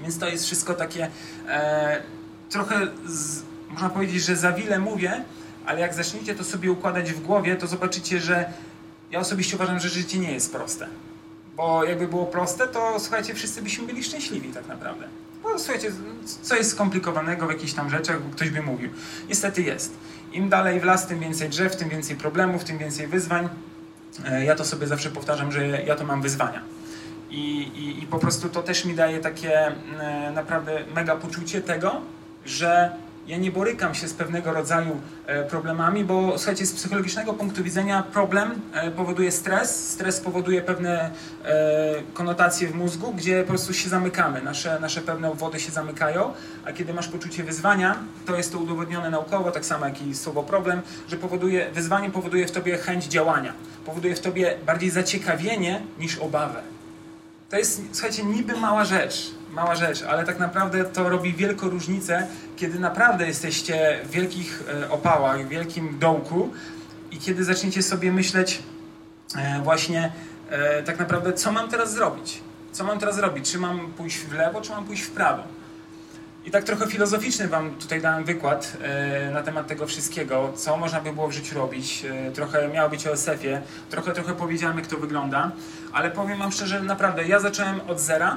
Więc 0.00 0.18
to 0.18 0.28
jest 0.28 0.44
wszystko 0.44 0.74
takie 0.74 1.10
e, 1.48 2.02
trochę, 2.50 2.86
z, 3.06 3.42
można 3.68 3.90
powiedzieć, 3.90 4.22
że 4.22 4.36
za 4.36 4.52
wiele 4.52 4.78
mówię, 4.78 5.24
ale 5.66 5.80
jak 5.80 5.94
zaczniecie 5.94 6.34
to 6.34 6.44
sobie 6.44 6.72
układać 6.72 7.12
w 7.12 7.20
głowie, 7.20 7.56
to 7.56 7.66
zobaczycie, 7.66 8.20
że 8.20 8.52
ja 9.10 9.18
osobiście 9.18 9.56
uważam, 9.56 9.80
że 9.80 9.88
życie 9.88 10.18
nie 10.18 10.32
jest 10.32 10.52
proste. 10.52 10.86
Bo 11.60 11.84
jakby 11.84 12.08
było 12.08 12.26
proste, 12.26 12.68
to 12.68 13.00
słuchajcie, 13.00 13.34
wszyscy 13.34 13.62
byśmy 13.62 13.86
byli 13.86 14.04
szczęśliwi 14.04 14.48
tak 14.48 14.66
naprawdę. 14.66 15.06
No 15.44 15.58
słuchajcie, 15.58 15.92
co 16.42 16.56
jest 16.56 16.70
skomplikowanego 16.70 17.46
w 17.46 17.50
jakichś 17.50 17.72
tam 17.72 17.90
rzeczach, 17.90 18.16
ktoś 18.32 18.50
by 18.50 18.62
mówił. 18.62 18.90
Niestety 19.28 19.62
jest. 19.62 19.96
Im 20.32 20.48
dalej 20.48 20.80
w 20.80 20.84
las, 20.84 21.06
tym 21.06 21.20
więcej 21.20 21.48
drzew, 21.48 21.76
tym 21.76 21.88
więcej 21.88 22.16
problemów, 22.16 22.64
tym 22.64 22.78
więcej 22.78 23.06
wyzwań. 23.06 23.48
E, 24.24 24.44
ja 24.44 24.56
to 24.56 24.64
sobie 24.64 24.86
zawsze 24.86 25.10
powtarzam, 25.10 25.52
że 25.52 25.66
ja 25.66 25.96
to 25.96 26.04
mam 26.04 26.22
wyzwania. 26.22 26.62
I, 27.30 27.60
i, 27.60 28.02
i 28.02 28.06
po 28.06 28.18
prostu 28.18 28.48
to 28.48 28.62
też 28.62 28.84
mi 28.84 28.94
daje 28.94 29.20
takie 29.20 29.66
e, 29.66 30.32
naprawdę 30.34 30.84
mega 30.94 31.16
poczucie 31.16 31.60
tego, 31.60 32.00
że 32.44 32.92
ja 33.30 33.38
nie 33.38 33.50
borykam 33.50 33.94
się 33.94 34.08
z 34.08 34.14
pewnego 34.14 34.52
rodzaju 34.52 35.00
e, 35.26 35.44
problemami, 35.44 36.04
bo 36.04 36.38
słuchajcie, 36.38 36.66
z 36.66 36.72
psychologicznego 36.72 37.32
punktu 37.32 37.64
widzenia 37.64 38.02
problem 38.02 38.60
e, 38.72 38.90
powoduje 38.90 39.32
stres, 39.32 39.90
stres 39.90 40.20
powoduje 40.20 40.62
pewne 40.62 41.10
e, 41.44 42.02
konotacje 42.14 42.68
w 42.68 42.74
mózgu, 42.74 43.12
gdzie 43.12 43.42
po 43.42 43.48
prostu 43.48 43.74
się 43.74 43.88
zamykamy, 43.88 44.42
nasze, 44.42 44.80
nasze 44.80 45.00
pewne 45.00 45.30
obwody 45.30 45.60
się 45.60 45.72
zamykają, 45.72 46.32
a 46.64 46.72
kiedy 46.72 46.94
masz 46.94 47.08
poczucie 47.08 47.44
wyzwania, 47.44 47.96
to 48.26 48.36
jest 48.36 48.52
to 48.52 48.58
udowodnione 48.58 49.10
naukowo, 49.10 49.50
tak 49.50 49.64
samo 49.64 49.86
jak 49.86 50.02
i 50.02 50.14
słowo 50.14 50.42
problem, 50.42 50.82
że 51.08 51.16
powoduje, 51.16 51.70
wyzwanie 51.70 52.10
powoduje 52.10 52.46
w 52.46 52.52
tobie 52.52 52.78
chęć 52.78 53.04
działania, 53.04 53.52
powoduje 53.86 54.16
w 54.16 54.20
tobie 54.20 54.58
bardziej 54.66 54.90
zaciekawienie 54.90 55.82
niż 55.98 56.18
obawę. 56.18 56.62
To 57.50 57.56
jest, 57.56 57.82
słuchajcie, 57.92 58.24
niby 58.24 58.56
mała 58.56 58.84
rzecz, 58.84 59.39
mała 59.52 59.74
rzecz, 59.74 60.02
ale 60.02 60.24
tak 60.24 60.38
naprawdę 60.38 60.84
to 60.84 61.08
robi 61.08 61.32
wielką 61.32 61.68
różnicę, 61.68 62.26
kiedy 62.56 62.78
naprawdę 62.78 63.26
jesteście 63.26 63.98
w 64.04 64.10
wielkich 64.10 64.62
e, 64.82 64.90
opałach, 64.90 65.46
w 65.46 65.48
wielkim 65.48 65.98
dołku 65.98 66.50
i 67.10 67.18
kiedy 67.18 67.44
zaczniecie 67.44 67.82
sobie 67.82 68.12
myśleć 68.12 68.62
e, 69.36 69.60
właśnie 69.62 70.12
e, 70.50 70.82
tak 70.82 70.98
naprawdę, 70.98 71.32
co 71.32 71.52
mam 71.52 71.68
teraz 71.68 71.92
zrobić? 71.92 72.40
Co 72.72 72.84
mam 72.84 72.98
teraz 72.98 73.16
zrobić? 73.16 73.52
Czy 73.52 73.58
mam 73.58 73.92
pójść 73.92 74.18
w 74.18 74.32
lewo, 74.32 74.60
czy 74.60 74.70
mam 74.70 74.84
pójść 74.84 75.02
w 75.02 75.10
prawo? 75.10 75.42
I 76.44 76.50
tak 76.50 76.64
trochę 76.64 76.86
filozoficzny 76.86 77.48
Wam 77.48 77.70
tutaj 77.70 78.02
dałem 78.02 78.24
wykład 78.24 78.76
na 79.32 79.42
temat 79.42 79.66
tego 79.66 79.86
wszystkiego, 79.86 80.52
co 80.56 80.76
można 80.76 81.00
by 81.00 81.12
było 81.12 81.28
w 81.28 81.32
życiu 81.32 81.54
robić. 81.54 82.04
Trochę 82.34 82.68
miało 82.68 82.90
być 82.90 83.06
o 83.06 83.12
SF-ie, 83.12 83.62
trochę, 83.90 84.12
trochę 84.12 84.34
powiedziałem, 84.34 84.78
jak 84.78 84.86
to 84.86 84.96
wygląda, 84.96 85.50
ale 85.92 86.10
powiem 86.10 86.38
Wam 86.38 86.52
szczerze, 86.52 86.82
naprawdę, 86.82 87.24
ja 87.24 87.40
zacząłem 87.40 87.80
od 87.88 88.00
zera. 88.00 88.36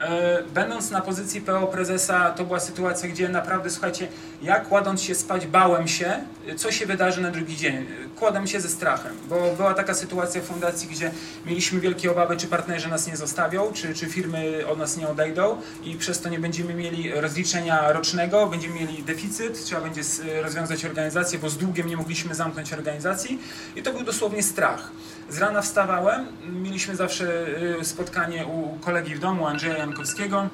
E, 0.00 0.42
będąc 0.54 0.90
na 0.90 1.00
pozycji 1.00 1.40
PO 1.40 1.66
prezesa, 1.66 2.30
to 2.30 2.44
była 2.44 2.60
sytuacja, 2.60 3.08
gdzie 3.08 3.28
naprawdę, 3.28 3.70
słuchajcie, 3.70 4.08
ja 4.42 4.60
kładąc 4.60 5.02
się 5.02 5.14
spać, 5.14 5.46
bałem 5.46 5.88
się, 5.88 6.20
co 6.56 6.72
się 6.72 6.86
wydarzy 6.86 7.20
na 7.20 7.30
drugi 7.30 7.56
dzień. 7.56 7.86
Kładłem 8.18 8.46
się 8.46 8.60
ze 8.60 8.68
strachem, 8.68 9.12
bo 9.28 9.54
była 9.56 9.74
taka 9.74 9.94
sytuacja 9.94 10.40
w 10.40 10.44
fundacji, 10.44 10.88
gdzie 10.88 11.10
mieliśmy 11.46 11.80
wielkie 11.80 12.10
obawy, 12.10 12.36
czy 12.36 12.46
partnerzy 12.46 12.88
nas 12.88 13.06
nie 13.06 13.16
zostawią, 13.16 13.72
czy, 13.72 13.94
czy 13.94 14.06
firmy 14.06 14.66
od 14.66 14.78
nas 14.78 14.96
nie 14.96 15.08
odejdą 15.08 15.56
i 15.84 15.94
przez 15.94 16.20
to 16.20 16.28
nie 16.28 16.38
będziemy 16.38 16.74
mieli 16.74 17.12
rozliczenia 17.12 17.92
rocznego, 17.92 18.46
będziemy 18.46 18.74
mieli 18.74 19.02
deficyt, 19.02 19.64
trzeba 19.64 19.80
będzie 19.80 20.02
rozwiązać 20.42 20.84
organizację, 20.84 21.38
bo 21.38 21.50
z 21.50 21.58
długiem 21.58 21.86
nie 21.86 21.96
mogliśmy 21.96 22.34
zamknąć 22.34 22.72
organizacji 22.72 23.38
i 23.76 23.82
to 23.82 23.92
był 23.92 24.02
dosłownie 24.02 24.42
strach. 24.42 24.90
Z 25.30 25.38
rana 25.38 25.62
wstawałem, 25.62 26.26
mieliśmy 26.62 26.96
zawsze 26.96 27.46
y, 27.80 27.84
spotkanie 27.84 28.46
u 28.46 28.78
kolegi 28.78 29.14
w 29.14 29.18
domu, 29.18 29.46
Andrzeja 29.46 29.78
Jankowskiego 29.78 30.48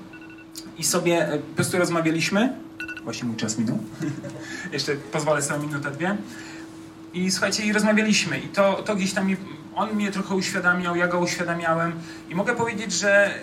i 0.78 0.84
sobie 0.84 1.32
y, 1.34 1.38
po 1.38 1.54
prostu 1.54 1.78
rozmawialiśmy. 1.78 2.52
Właśnie 3.04 3.28
mój 3.28 3.36
czas 3.36 3.58
minął. 3.58 3.78
Jeszcze 4.72 4.92
pozwolę 4.96 5.42
sobie 5.42 5.66
minutę, 5.66 5.90
dwie. 5.90 6.16
I 7.14 7.30
słuchajcie, 7.30 7.64
i 7.64 7.72
rozmawialiśmy 7.72 8.38
i 8.38 8.48
to, 8.48 8.82
to 8.82 8.96
gdzieś 8.96 9.12
tam, 9.12 9.36
on 9.74 9.94
mnie 9.94 10.12
trochę 10.12 10.34
uświadamiał, 10.34 10.96
ja 10.96 11.08
go 11.08 11.18
uświadamiałem 11.18 11.92
i 12.30 12.34
mogę 12.34 12.56
powiedzieć, 12.56 12.92
że 12.92 13.34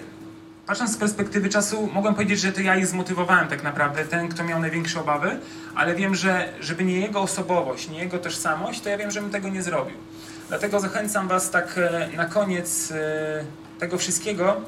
patrząc 0.65 0.91
z 0.91 0.97
perspektywy 0.97 1.49
czasu, 1.49 1.89
mogłem 1.93 2.15
powiedzieć, 2.15 2.39
że 2.39 2.51
to 2.51 2.61
ja 2.61 2.75
ich 2.75 2.87
zmotywowałem 2.87 3.47
tak 3.47 3.63
naprawdę, 3.63 4.05
ten, 4.05 4.27
kto 4.27 4.43
miał 4.43 4.59
największe 4.59 5.01
obawy, 5.01 5.39
ale 5.75 5.95
wiem, 5.95 6.15
że 6.15 6.53
żeby 6.61 6.83
nie 6.83 6.99
jego 6.99 7.21
osobowość, 7.21 7.89
nie 7.89 7.99
jego 7.99 8.19
tożsamość, 8.19 8.81
to 8.81 8.89
ja 8.89 8.97
wiem, 8.97 9.11
że 9.11 9.21
bym 9.21 9.29
tego 9.29 9.49
nie 9.49 9.63
zrobił. 9.63 9.95
Dlatego 10.49 10.79
zachęcam 10.79 11.27
Was 11.27 11.51
tak 11.51 11.77
e, 11.77 12.09
na 12.17 12.25
koniec 12.25 12.91
e, 12.91 13.45
tego 13.79 13.97
wszystkiego. 13.97 14.61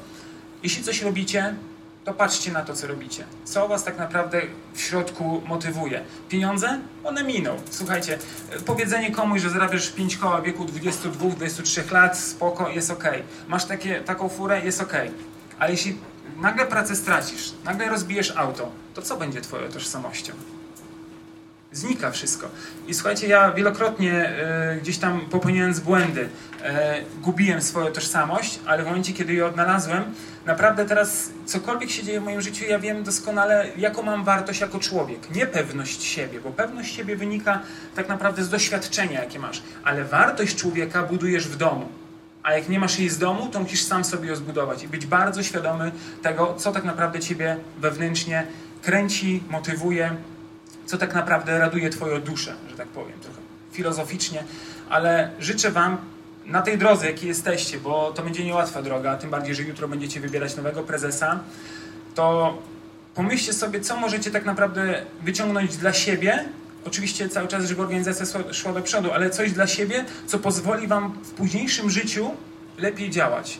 Jeśli 0.62 0.84
coś 0.84 1.02
robicie, 1.02 1.54
to 2.04 2.14
patrzcie 2.14 2.52
na 2.52 2.62
to, 2.62 2.74
co 2.74 2.86
robicie. 2.86 3.24
Co 3.44 3.68
Was 3.68 3.84
tak 3.84 3.98
naprawdę 3.98 4.42
w 4.74 4.80
środku 4.80 5.42
motywuje? 5.46 6.02
Pieniądze? 6.28 6.80
One 7.04 7.24
miną. 7.24 7.56
Słuchajcie, 7.70 8.18
e, 8.50 8.60
powiedzenie 8.60 9.10
komuś, 9.12 9.40
że 9.40 9.50
zarabiasz 9.50 9.90
5 9.90 10.16
koła 10.16 10.40
w 10.40 10.44
wieku 10.44 10.64
22-23 10.64 11.92
lat, 11.92 12.18
spoko, 12.18 12.68
jest 12.68 12.90
ok. 12.90 13.04
Masz 13.48 13.64
takie, 13.64 14.00
taką 14.00 14.28
furę, 14.28 14.60
jest 14.64 14.80
ok. 14.80 14.92
Ale 15.58 15.70
jeśli 15.70 15.98
nagle 16.36 16.66
pracę 16.66 16.96
stracisz, 16.96 17.52
nagle 17.64 17.88
rozbijesz 17.88 18.36
auto, 18.36 18.70
to 18.94 19.02
co 19.02 19.16
będzie 19.16 19.40
Twoją 19.40 19.68
tożsamością? 19.68 20.32
Znika 21.76 22.10
wszystko. 22.10 22.48
I 22.88 22.94
słuchajcie, 22.94 23.26
ja 23.26 23.52
wielokrotnie 23.52 24.12
e, 24.12 24.76
gdzieś 24.82 24.98
tam 24.98 25.20
popełniając 25.20 25.80
błędy, 25.80 26.28
e, 26.62 27.00
gubiłem 27.22 27.62
swoją 27.62 27.92
tożsamość, 27.92 28.58
ale 28.66 28.82
w 28.82 28.86
momencie, 28.86 29.12
kiedy 29.12 29.34
ją 29.34 29.46
odnalazłem, 29.46 30.04
naprawdę 30.46 30.84
teraz 30.84 31.30
cokolwiek 31.46 31.90
się 31.90 32.02
dzieje 32.02 32.20
w 32.20 32.24
moim 32.24 32.40
życiu, 32.40 32.64
ja 32.68 32.78
wiem 32.78 33.04
doskonale, 33.04 33.66
jaką 33.76 34.02
mam 34.02 34.24
wartość 34.24 34.60
jako 34.60 34.78
człowiek. 34.78 35.30
Nie 35.34 35.46
pewność 35.46 36.02
siebie, 36.02 36.40
bo 36.40 36.50
pewność 36.50 36.94
siebie 36.94 37.16
wynika 37.16 37.60
tak 37.96 38.08
naprawdę 38.08 38.44
z 38.44 38.48
doświadczenia, 38.48 39.20
jakie 39.20 39.38
masz. 39.38 39.62
Ale 39.84 40.04
wartość 40.04 40.56
człowieka 40.56 41.02
budujesz 41.02 41.48
w 41.48 41.56
domu. 41.56 41.88
A 42.42 42.52
jak 42.52 42.68
nie 42.68 42.78
masz 42.78 42.98
jej 42.98 43.08
z 43.08 43.18
domu, 43.18 43.48
to 43.52 43.60
musisz 43.60 43.82
sam 43.82 44.04
sobie 44.04 44.28
ją 44.28 44.36
zbudować 44.36 44.82
i 44.82 44.88
być 44.88 45.06
bardzo 45.06 45.42
świadomy 45.42 45.92
tego, 46.22 46.54
co 46.58 46.72
tak 46.72 46.84
naprawdę 46.84 47.20
ciebie 47.20 47.56
wewnętrznie 47.78 48.46
kręci, 48.82 49.42
motywuje, 49.50 50.16
co 50.86 50.98
tak 50.98 51.14
naprawdę 51.14 51.58
raduje 51.58 51.90
Twoją 51.90 52.20
duszę, 52.20 52.54
że 52.70 52.76
tak 52.76 52.88
powiem, 52.88 53.20
trochę 53.20 53.38
filozoficznie, 53.72 54.44
ale 54.88 55.30
życzę 55.38 55.70
Wam 55.70 55.96
na 56.46 56.62
tej 56.62 56.78
drodze, 56.78 57.06
jakiej 57.06 57.28
jesteście, 57.28 57.78
bo 57.78 58.12
to 58.12 58.22
będzie 58.22 58.44
niełatwa 58.44 58.82
droga, 58.82 59.16
tym 59.16 59.30
bardziej, 59.30 59.54
że 59.54 59.62
jutro 59.62 59.88
będziecie 59.88 60.20
wybierać 60.20 60.56
nowego 60.56 60.82
prezesa, 60.82 61.40
to 62.14 62.58
pomyślcie 63.14 63.52
sobie, 63.52 63.80
co 63.80 63.96
możecie 63.96 64.30
tak 64.30 64.44
naprawdę 64.44 65.02
wyciągnąć 65.22 65.76
dla 65.76 65.92
siebie, 65.92 66.44
oczywiście 66.86 67.28
cały 67.28 67.48
czas, 67.48 67.64
żeby 67.64 67.82
organizacja 67.82 68.26
szła 68.52 68.72
do 68.72 68.82
przodu, 68.82 69.12
ale 69.12 69.30
coś 69.30 69.52
dla 69.52 69.66
siebie, 69.66 70.04
co 70.26 70.38
pozwoli 70.38 70.86
Wam 70.86 71.12
w 71.22 71.30
późniejszym 71.30 71.90
życiu 71.90 72.30
lepiej 72.78 73.10
działać. 73.10 73.58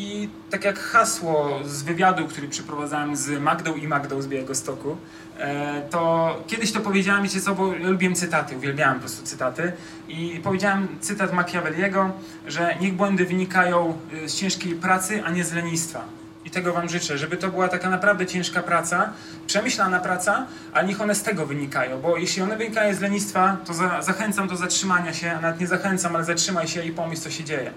I 0.00 0.28
tak 0.50 0.64
jak 0.64 0.78
hasło 0.78 1.60
z 1.64 1.82
wywiadu, 1.82 2.26
który 2.26 2.48
przeprowadzałem 2.48 3.16
z 3.16 3.40
Magdą 3.40 3.74
i 3.74 3.88
Magdą 3.88 4.22
z 4.22 4.26
Białego 4.26 4.54
Stoku, 4.54 4.96
e, 5.38 5.82
to 5.90 6.36
kiedyś 6.46 6.72
to 6.72 6.80
powiedziałem, 6.80 7.22
wiecie 7.22 7.40
co, 7.40 7.54
bo 7.54 7.72
lubiłem 7.72 8.14
cytaty, 8.14 8.56
uwielbiałem 8.56 8.94
po 8.94 9.00
prostu 9.00 9.26
cytaty 9.26 9.72
i 10.08 10.40
powiedziałem 10.44 10.88
cytat 11.00 11.32
Machiavelliego, 11.32 12.10
że 12.46 12.76
niech 12.80 12.94
błędy 12.94 13.24
wynikają 13.24 13.98
e, 14.24 14.28
z 14.28 14.34
ciężkiej 14.34 14.74
pracy, 14.74 15.22
a 15.24 15.30
nie 15.30 15.44
z 15.44 15.52
lenistwa. 15.52 16.04
I 16.44 16.50
tego 16.50 16.72
Wam 16.72 16.88
życzę, 16.88 17.18
żeby 17.18 17.36
to 17.36 17.48
była 17.48 17.68
taka 17.68 17.90
naprawdę 17.90 18.26
ciężka 18.26 18.62
praca, 18.62 19.12
przemyślana 19.46 20.00
praca, 20.00 20.46
ale 20.72 20.88
niech 20.88 21.00
one 21.00 21.14
z 21.14 21.22
tego 21.22 21.46
wynikają, 21.46 22.00
bo 22.00 22.16
jeśli 22.16 22.42
one 22.42 22.56
wynikają 22.56 22.94
z 22.94 23.00
lenistwa, 23.00 23.56
to 23.64 23.74
za, 23.74 24.02
zachęcam 24.02 24.48
do 24.48 24.56
zatrzymania 24.56 25.12
się, 25.12 25.30
a 25.30 25.40
nawet 25.40 25.60
nie 25.60 25.66
zachęcam, 25.66 26.16
ale 26.16 26.24
zatrzymaj 26.24 26.68
się 26.68 26.84
i 26.84 26.92
pomyśl, 26.92 27.22
co 27.22 27.30
się 27.30 27.44
dzieje 27.44 27.72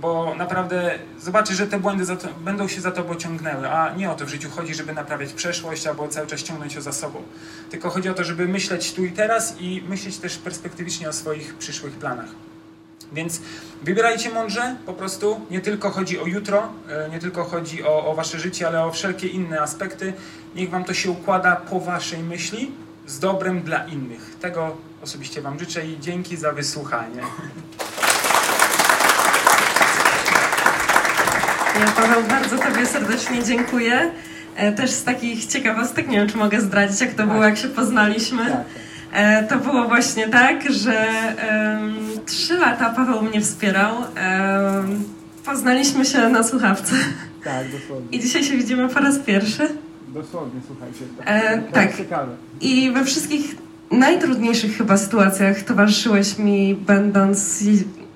bo 0.00 0.34
naprawdę 0.34 0.98
zobaczysz, 1.20 1.56
że 1.56 1.66
te 1.66 1.80
błędy 1.80 2.06
to, 2.06 2.28
będą 2.40 2.68
się 2.68 2.80
za 2.80 2.90
tobą 2.90 3.14
ciągnęły, 3.14 3.70
a 3.70 3.94
nie 3.94 4.10
o 4.10 4.14
to 4.14 4.26
w 4.26 4.28
życiu 4.28 4.50
chodzi, 4.50 4.74
żeby 4.74 4.92
naprawiać 4.92 5.32
przeszłość 5.32 5.86
albo 5.86 6.08
cały 6.08 6.26
czas 6.26 6.42
ciągnąć 6.42 6.74
ją 6.74 6.80
za 6.80 6.92
sobą. 6.92 7.22
Tylko 7.70 7.90
chodzi 7.90 8.08
o 8.08 8.14
to, 8.14 8.24
żeby 8.24 8.48
myśleć 8.48 8.92
tu 8.92 9.04
i 9.04 9.12
teraz 9.12 9.60
i 9.60 9.82
myśleć 9.88 10.18
też 10.18 10.38
perspektywicznie 10.38 11.08
o 11.08 11.12
swoich 11.12 11.54
przyszłych 11.54 11.92
planach. 11.92 12.28
Więc 13.12 13.40
wybierajcie 13.82 14.30
mądrze, 14.30 14.76
po 14.86 14.92
prostu. 14.92 15.40
Nie 15.50 15.60
tylko 15.60 15.90
chodzi 15.90 16.18
o 16.18 16.26
jutro, 16.26 16.68
e, 16.88 17.08
nie 17.08 17.18
tylko 17.18 17.44
chodzi 17.44 17.84
o, 17.84 18.06
o 18.06 18.14
wasze 18.14 18.38
życie, 18.38 18.66
ale 18.66 18.84
o 18.84 18.92
wszelkie 18.92 19.28
inne 19.28 19.60
aspekty. 19.60 20.12
Niech 20.54 20.70
wam 20.70 20.84
to 20.84 20.94
się 20.94 21.10
układa 21.10 21.56
po 21.56 21.80
waszej 21.80 22.22
myśli, 22.22 22.72
z 23.06 23.18
dobrem 23.18 23.62
dla 23.62 23.84
innych. 23.84 24.36
Tego 24.40 24.76
osobiście 25.02 25.42
wam 25.42 25.58
życzę 25.58 25.86
i 25.86 26.00
dzięki 26.00 26.36
za 26.36 26.52
wysłuchanie. 26.52 27.22
Paweł 31.96 32.22
bardzo 32.28 32.58
Tobie 32.58 32.86
serdecznie 32.86 33.44
dziękuję. 33.44 34.10
E, 34.56 34.72
też 34.72 34.90
z 34.90 35.04
takich 35.04 35.46
ciekawostek, 35.46 36.08
nie 36.08 36.18
wiem 36.18 36.28
czy 36.28 36.36
mogę 36.36 36.60
zdradzić, 36.60 37.00
jak 37.00 37.10
to 37.10 37.16
tak. 37.16 37.28
było, 37.28 37.44
jak 37.44 37.56
się 37.56 37.68
poznaliśmy. 37.68 38.44
Tak, 38.44 38.52
tak. 38.52 38.64
E, 39.12 39.42
to 39.42 39.58
było 39.58 39.88
właśnie 39.88 40.28
tak, 40.28 40.72
że 40.72 41.06
trzy 42.26 42.54
um, 42.54 42.62
lata 42.62 42.90
Paweł 42.90 43.22
mnie 43.22 43.40
wspierał. 43.40 43.96
Um, 43.96 45.04
poznaliśmy 45.44 46.04
się 46.04 46.28
na 46.28 46.42
słuchawce. 46.42 46.94
Tak, 47.44 47.70
dosłownie. 47.72 48.08
I 48.12 48.20
dzisiaj 48.20 48.44
się 48.44 48.56
widzimy 48.56 48.88
po 48.88 49.00
raz 49.00 49.18
pierwszy. 49.18 49.68
Dosłownie, 50.08 50.60
słuchajcie. 50.66 51.04
Tak, 51.18 51.26
e, 51.28 51.62
tak. 51.72 51.96
Ciekawe. 51.96 52.36
I 52.60 52.92
we 52.92 53.04
wszystkich 53.04 53.56
najtrudniejszych 53.90 54.76
chyba 54.76 54.96
sytuacjach 54.96 55.62
towarzyszyłeś 55.62 56.38
mi, 56.38 56.74
będąc 56.74 57.62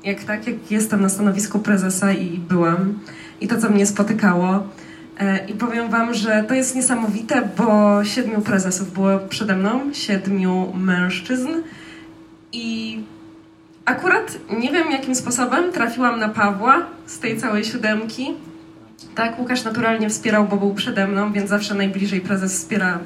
jak 0.04 0.24
tak, 0.24 0.46
jak 0.46 0.70
jestem 0.70 1.00
na 1.02 1.08
stanowisku 1.08 1.58
prezesa 1.58 2.12
i 2.12 2.38
byłam 2.38 2.98
i 3.40 3.48
to, 3.48 3.58
co 3.58 3.68
mnie 3.70 3.86
spotykało. 3.86 4.66
E, 5.20 5.46
I 5.46 5.54
powiem 5.54 5.90
Wam, 5.90 6.14
że 6.14 6.44
to 6.48 6.54
jest 6.54 6.74
niesamowite, 6.76 7.48
bo 7.58 8.00
siedmiu 8.04 8.40
prezesów 8.40 8.92
było 8.92 9.18
przede 9.18 9.56
mną, 9.56 9.80
siedmiu 9.92 10.72
mężczyzn 10.74 11.48
i 12.52 13.00
akurat 13.84 14.38
nie 14.58 14.72
wiem 14.72 14.90
jakim 14.90 15.14
sposobem 15.14 15.72
trafiłam 15.72 16.20
na 16.20 16.28
Pawła 16.28 16.86
z 17.06 17.18
tej 17.18 17.36
całej 17.36 17.64
siódemki. 17.64 18.34
Tak, 19.14 19.38
Łukasz 19.38 19.64
naturalnie 19.64 20.10
wspierał, 20.10 20.48
bo 20.48 20.56
był 20.56 20.74
przede 20.74 21.06
mną, 21.06 21.32
więc 21.32 21.50
zawsze 21.50 21.74
najbliżej 21.74 22.20
prezes 22.20 22.54
wspiera, 22.54 22.98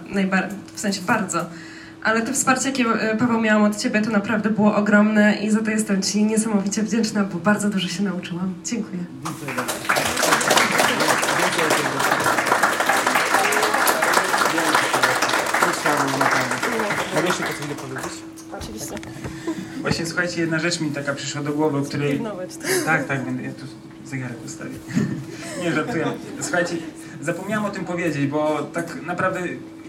w 0.74 0.80
sensie 0.80 1.00
bardzo. 1.06 1.46
Ale 2.04 2.22
to 2.22 2.32
wsparcie, 2.32 2.68
jakie 2.68 2.84
e, 2.84 3.16
Paweł 3.16 3.40
miałam 3.40 3.62
od 3.62 3.76
Ciebie, 3.76 4.02
to 4.02 4.10
naprawdę 4.10 4.50
było 4.50 4.76
ogromne 4.76 5.34
i 5.34 5.50
za 5.50 5.62
to 5.62 5.70
jestem 5.70 6.02
Ci 6.02 6.24
niesamowicie 6.24 6.82
wdzięczna, 6.82 7.24
bo 7.24 7.38
bardzo 7.38 7.70
dużo 7.70 7.88
się 7.88 8.02
nauczyłam. 8.02 8.54
Dziękuję. 8.64 9.04
Mogę 17.14 17.26
jeszcze 17.26 17.42
coś 17.42 17.66
do 17.68 17.74
powiedzieć? 17.74 18.12
Oczywiście. 18.58 18.94
Właśnie 19.80 20.06
słuchajcie, 20.06 20.40
jedna 20.40 20.58
rzecz 20.58 20.80
mi 20.80 20.90
taka 20.90 21.14
przyszła 21.14 21.42
do 21.42 21.52
głowy, 21.52 21.78
o 21.78 21.82
której... 21.82 22.20
Tak, 22.84 23.06
tak, 23.06 23.20
ja 23.42 23.52
tu 23.52 23.66
zegarek 24.04 24.36
ustawię. 24.44 24.74
Nie, 25.62 25.72
żartuję. 25.72 26.06
Słuchajcie, 26.40 26.76
zapomniałam 27.20 27.64
o 27.64 27.70
tym 27.70 27.84
powiedzieć, 27.84 28.26
bo 28.26 28.62
tak 28.62 29.02
naprawdę 29.02 29.40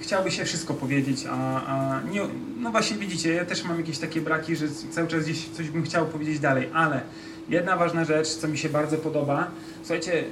chciałoby 0.02 0.32
się 0.32 0.46
wszystko 0.46 0.74
powiedzieć, 0.74 1.26
a, 1.30 1.66
a 1.66 2.02
nie, 2.02 2.22
no 2.58 2.72
właśnie 2.72 2.98
widzicie, 2.98 3.34
ja 3.34 3.46
też 3.46 3.64
mam 3.64 3.78
jakieś 3.78 3.98
takie 3.98 4.22
braki, 4.22 4.56
że 4.56 4.66
cały 4.92 5.08
czas 5.08 5.24
gdzieś 5.24 5.50
coś 5.50 5.70
bym 5.70 5.84
chciał 5.84 6.06
powiedzieć 6.06 6.40
dalej, 6.40 6.70
ale 6.74 7.02
Jedna 7.50 7.78
ważna 7.78 8.06
rzecz, 8.06 8.28
co 8.28 8.48
mi 8.48 8.58
się 8.58 8.70
bardzo 8.70 8.98
podoba. 8.98 9.48
Słuchajcie, 9.82 10.24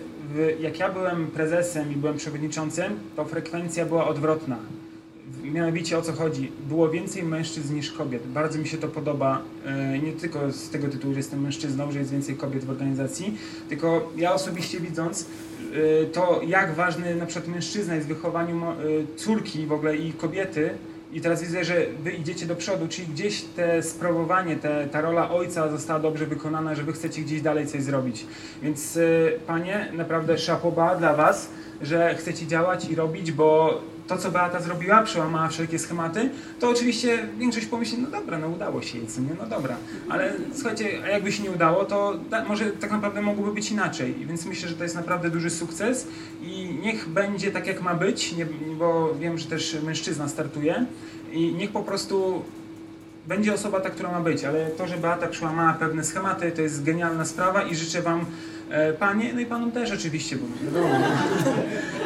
jak 0.60 0.80
ja 0.80 0.90
byłem 0.90 1.28
prezesem 1.28 1.92
i 1.92 1.96
byłem 1.96 2.18
przewodniczącym, 2.18 3.00
to 3.16 3.26
frekwencja 3.26 3.86
była 3.86 4.08
odwrotna. 4.08 4.58
Mianowicie 5.44 5.98
o 5.98 6.02
co 6.02 6.14
chodzi? 6.14 6.52
Było 6.70 6.90
więcej 6.90 7.24
mężczyzn 7.24 7.76
niż 7.76 7.92
kobiet. 7.92 8.28
Bardzo 8.28 8.60
mi 8.60 8.68
się 8.68 8.78
to 8.78 8.88
podoba, 8.88 9.42
e, 9.66 10.00
nie 10.00 10.12
tylko 10.12 10.52
z 10.52 10.70
tego 10.70 10.88
tytułu, 10.88 11.14
że 11.14 11.20
jestem 11.20 11.42
mężczyzną, 11.42 11.92
że 11.92 12.00
jest 12.00 12.12
więcej 12.12 12.36
kobiet 12.36 12.66
w 12.66 12.70
organizacji, 12.70 13.38
tylko 13.70 14.12
ja 14.18 14.34
osobiście 14.34 14.80
widząc 14.80 15.26
e, 16.02 16.06
to, 16.06 16.42
jak 16.48 16.76
ważny 16.76 17.16
na 17.16 17.26
przykład 17.26 17.48
mężczyzna 17.48 17.96
jest 17.96 18.08
w 18.08 18.14
wychowaniu 18.14 18.64
e, 18.64 18.76
córki 19.16 19.66
w 19.66 19.72
ogóle 19.72 19.98
i 19.98 20.14
kobiety, 20.14 20.70
i 21.14 21.22
teraz 21.22 21.42
widzę, 21.42 21.64
że 21.64 21.86
wy 22.04 22.12
idziecie 22.12 22.46
do 22.46 22.56
przodu, 22.56 22.88
czyli 22.88 23.08
gdzieś 23.08 23.42
te 23.42 23.84
sprawowanie, 23.84 24.56
te, 24.56 24.88
ta 24.88 25.02
rola 25.02 25.32
ojca 25.32 25.70
została 25.70 26.00
dobrze 26.00 26.26
wykonana, 26.26 26.76
że 26.76 26.84
wy 26.84 26.94
chcecie 26.94 27.22
gdzieś 27.22 27.42
dalej 27.42 27.68
coś 27.68 27.84
zrobić. 27.84 28.26
Więc 28.62 28.96
y, 28.96 29.40
panie, 29.48 29.88
naprawdę 29.94 30.38
szapoba 30.38 30.96
dla 30.96 31.16
was, 31.16 31.50
że 31.82 32.16
chcecie 32.16 32.48
działać 32.48 32.90
i 32.90 32.96
robić, 32.96 33.32
bo 33.32 33.82
to, 34.08 34.18
co 34.18 34.32
Beata 34.32 34.60
zrobiła, 34.62 35.02
przełamała 35.02 35.48
wszelkie 35.48 35.80
schematy, 35.80 36.30
to 36.60 36.70
oczywiście 36.70 37.28
większość 37.38 37.66
pomyśli, 37.66 37.98
no 37.98 38.10
dobra, 38.10 38.38
no 38.38 38.48
udało 38.48 38.82
się 38.82 38.98
jej, 38.98 39.08
nie? 39.08 39.36
No 39.40 39.46
dobra. 39.46 39.76
Ale 40.10 40.34
słuchajcie, 40.54 40.90
a 41.06 41.08
jakby 41.08 41.32
się 41.32 41.44
nie 41.44 41.52
udało, 41.52 41.86
to 41.86 42.14
da, 42.30 42.46
może 42.46 42.66
tak 42.66 42.92
naprawdę 42.92 43.22
mogłoby 43.22 43.54
być 43.54 43.72
inaczej. 43.72 44.16
Więc 44.26 44.46
myślę, 44.46 44.70
że 44.70 44.76
to 44.76 44.84
jest 44.84 44.96
naprawdę 44.96 45.30
duży 45.30 45.50
sukces 45.50 46.08
i 46.42 46.80
niech 46.82 47.10
będzie 47.10 47.52
tak, 47.52 47.68
jak 47.68 47.82
ma 47.82 47.96
być, 47.96 48.34
nie, 48.34 48.46
bo 48.80 49.16
wiem, 49.20 49.38
że 49.38 49.50
też 49.50 49.78
mężczyzna 49.84 50.28
startuje 50.28 50.86
i 51.32 51.54
niech 51.54 51.72
po 51.72 51.84
prostu 51.84 52.44
będzie 53.28 53.54
osoba 53.54 53.80
ta, 53.80 53.90
która 53.90 54.12
ma 54.12 54.20
być, 54.20 54.44
ale 54.44 54.68
to, 54.68 54.88
że 54.88 54.98
Beata 54.98 55.28
przełamała 55.28 55.74
pewne 55.74 56.04
schematy, 56.04 56.52
to 56.52 56.62
jest 56.62 56.84
genialna 56.84 57.26
sprawa 57.26 57.62
i 57.62 57.76
życzę 57.76 58.02
Wam, 58.02 58.26
Panie, 59.00 59.34
no 59.34 59.40
i 59.40 59.46
Panom 59.46 59.72
też 59.72 59.92
oczywiście, 59.92 60.36
bo 60.36 60.66
wiadomo, 60.66 60.96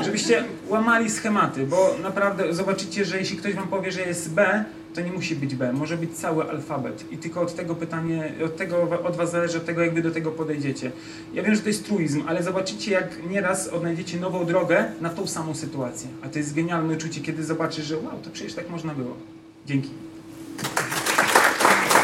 żebyście 0.04 0.43
łamali 0.67 1.10
schematy, 1.10 1.65
bo 1.65 1.96
naprawdę 2.04 2.54
zobaczycie, 2.54 3.06
że 3.06 3.17
jeśli 3.17 3.38
ktoś 3.38 3.54
Wam 3.54 3.67
powie, 3.67 3.91
że 3.91 4.02
jest 4.02 4.34
B, 4.34 4.63
to 4.93 5.02
nie 5.02 5.12
musi 5.12 5.36
być 5.36 5.56
B, 5.56 5.74
może 5.74 5.98
być 5.98 6.17
cały 6.17 6.50
alfabet 6.50 7.12
i 7.12 7.17
tylko 7.17 7.41
od 7.41 7.56
tego 7.56 7.76
pytanie, 7.76 8.32
od 8.46 8.58
tego 8.58 9.04
od 9.04 9.15
Was 9.15 9.32
zależy, 9.32 9.58
od 9.58 9.65
tego 9.65 9.82
jak 9.82 9.93
Wy 9.93 10.02
do 10.02 10.12
tego 10.12 10.32
podejdziecie. 10.32 10.91
Ja 11.34 11.43
wiem, 11.43 11.56
że 11.56 11.62
to 11.62 11.67
jest 11.67 11.86
truizm, 11.86 12.24
ale 12.28 12.43
zobaczycie, 12.43 12.91
jak 12.91 13.24
nieraz 13.30 13.67
odnajdziecie 13.67 14.17
nową 14.17 14.46
drogę 14.46 14.86
na 15.02 15.10
tą 15.10 15.28
samą 15.28 15.56
sytuację, 15.56 16.10
a 16.26 16.30
to 16.30 16.39
jest 16.39 16.56
genialne 16.56 16.93
uczucie, 16.93 17.22
kiedy 17.22 17.43
zobaczysz, 17.43 17.86
że 17.86 17.98
wow, 17.98 18.20
to 18.24 18.30
przecież 18.30 18.54
tak 18.54 18.70
można 18.70 18.93
było. 18.93 19.17
Dzięki. 19.65 19.89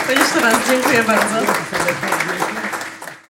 To 0.08 0.12
jeszcze 0.12 0.42
raz 0.42 0.70
dziękuję 0.70 1.04
bardzo. 1.04 1.36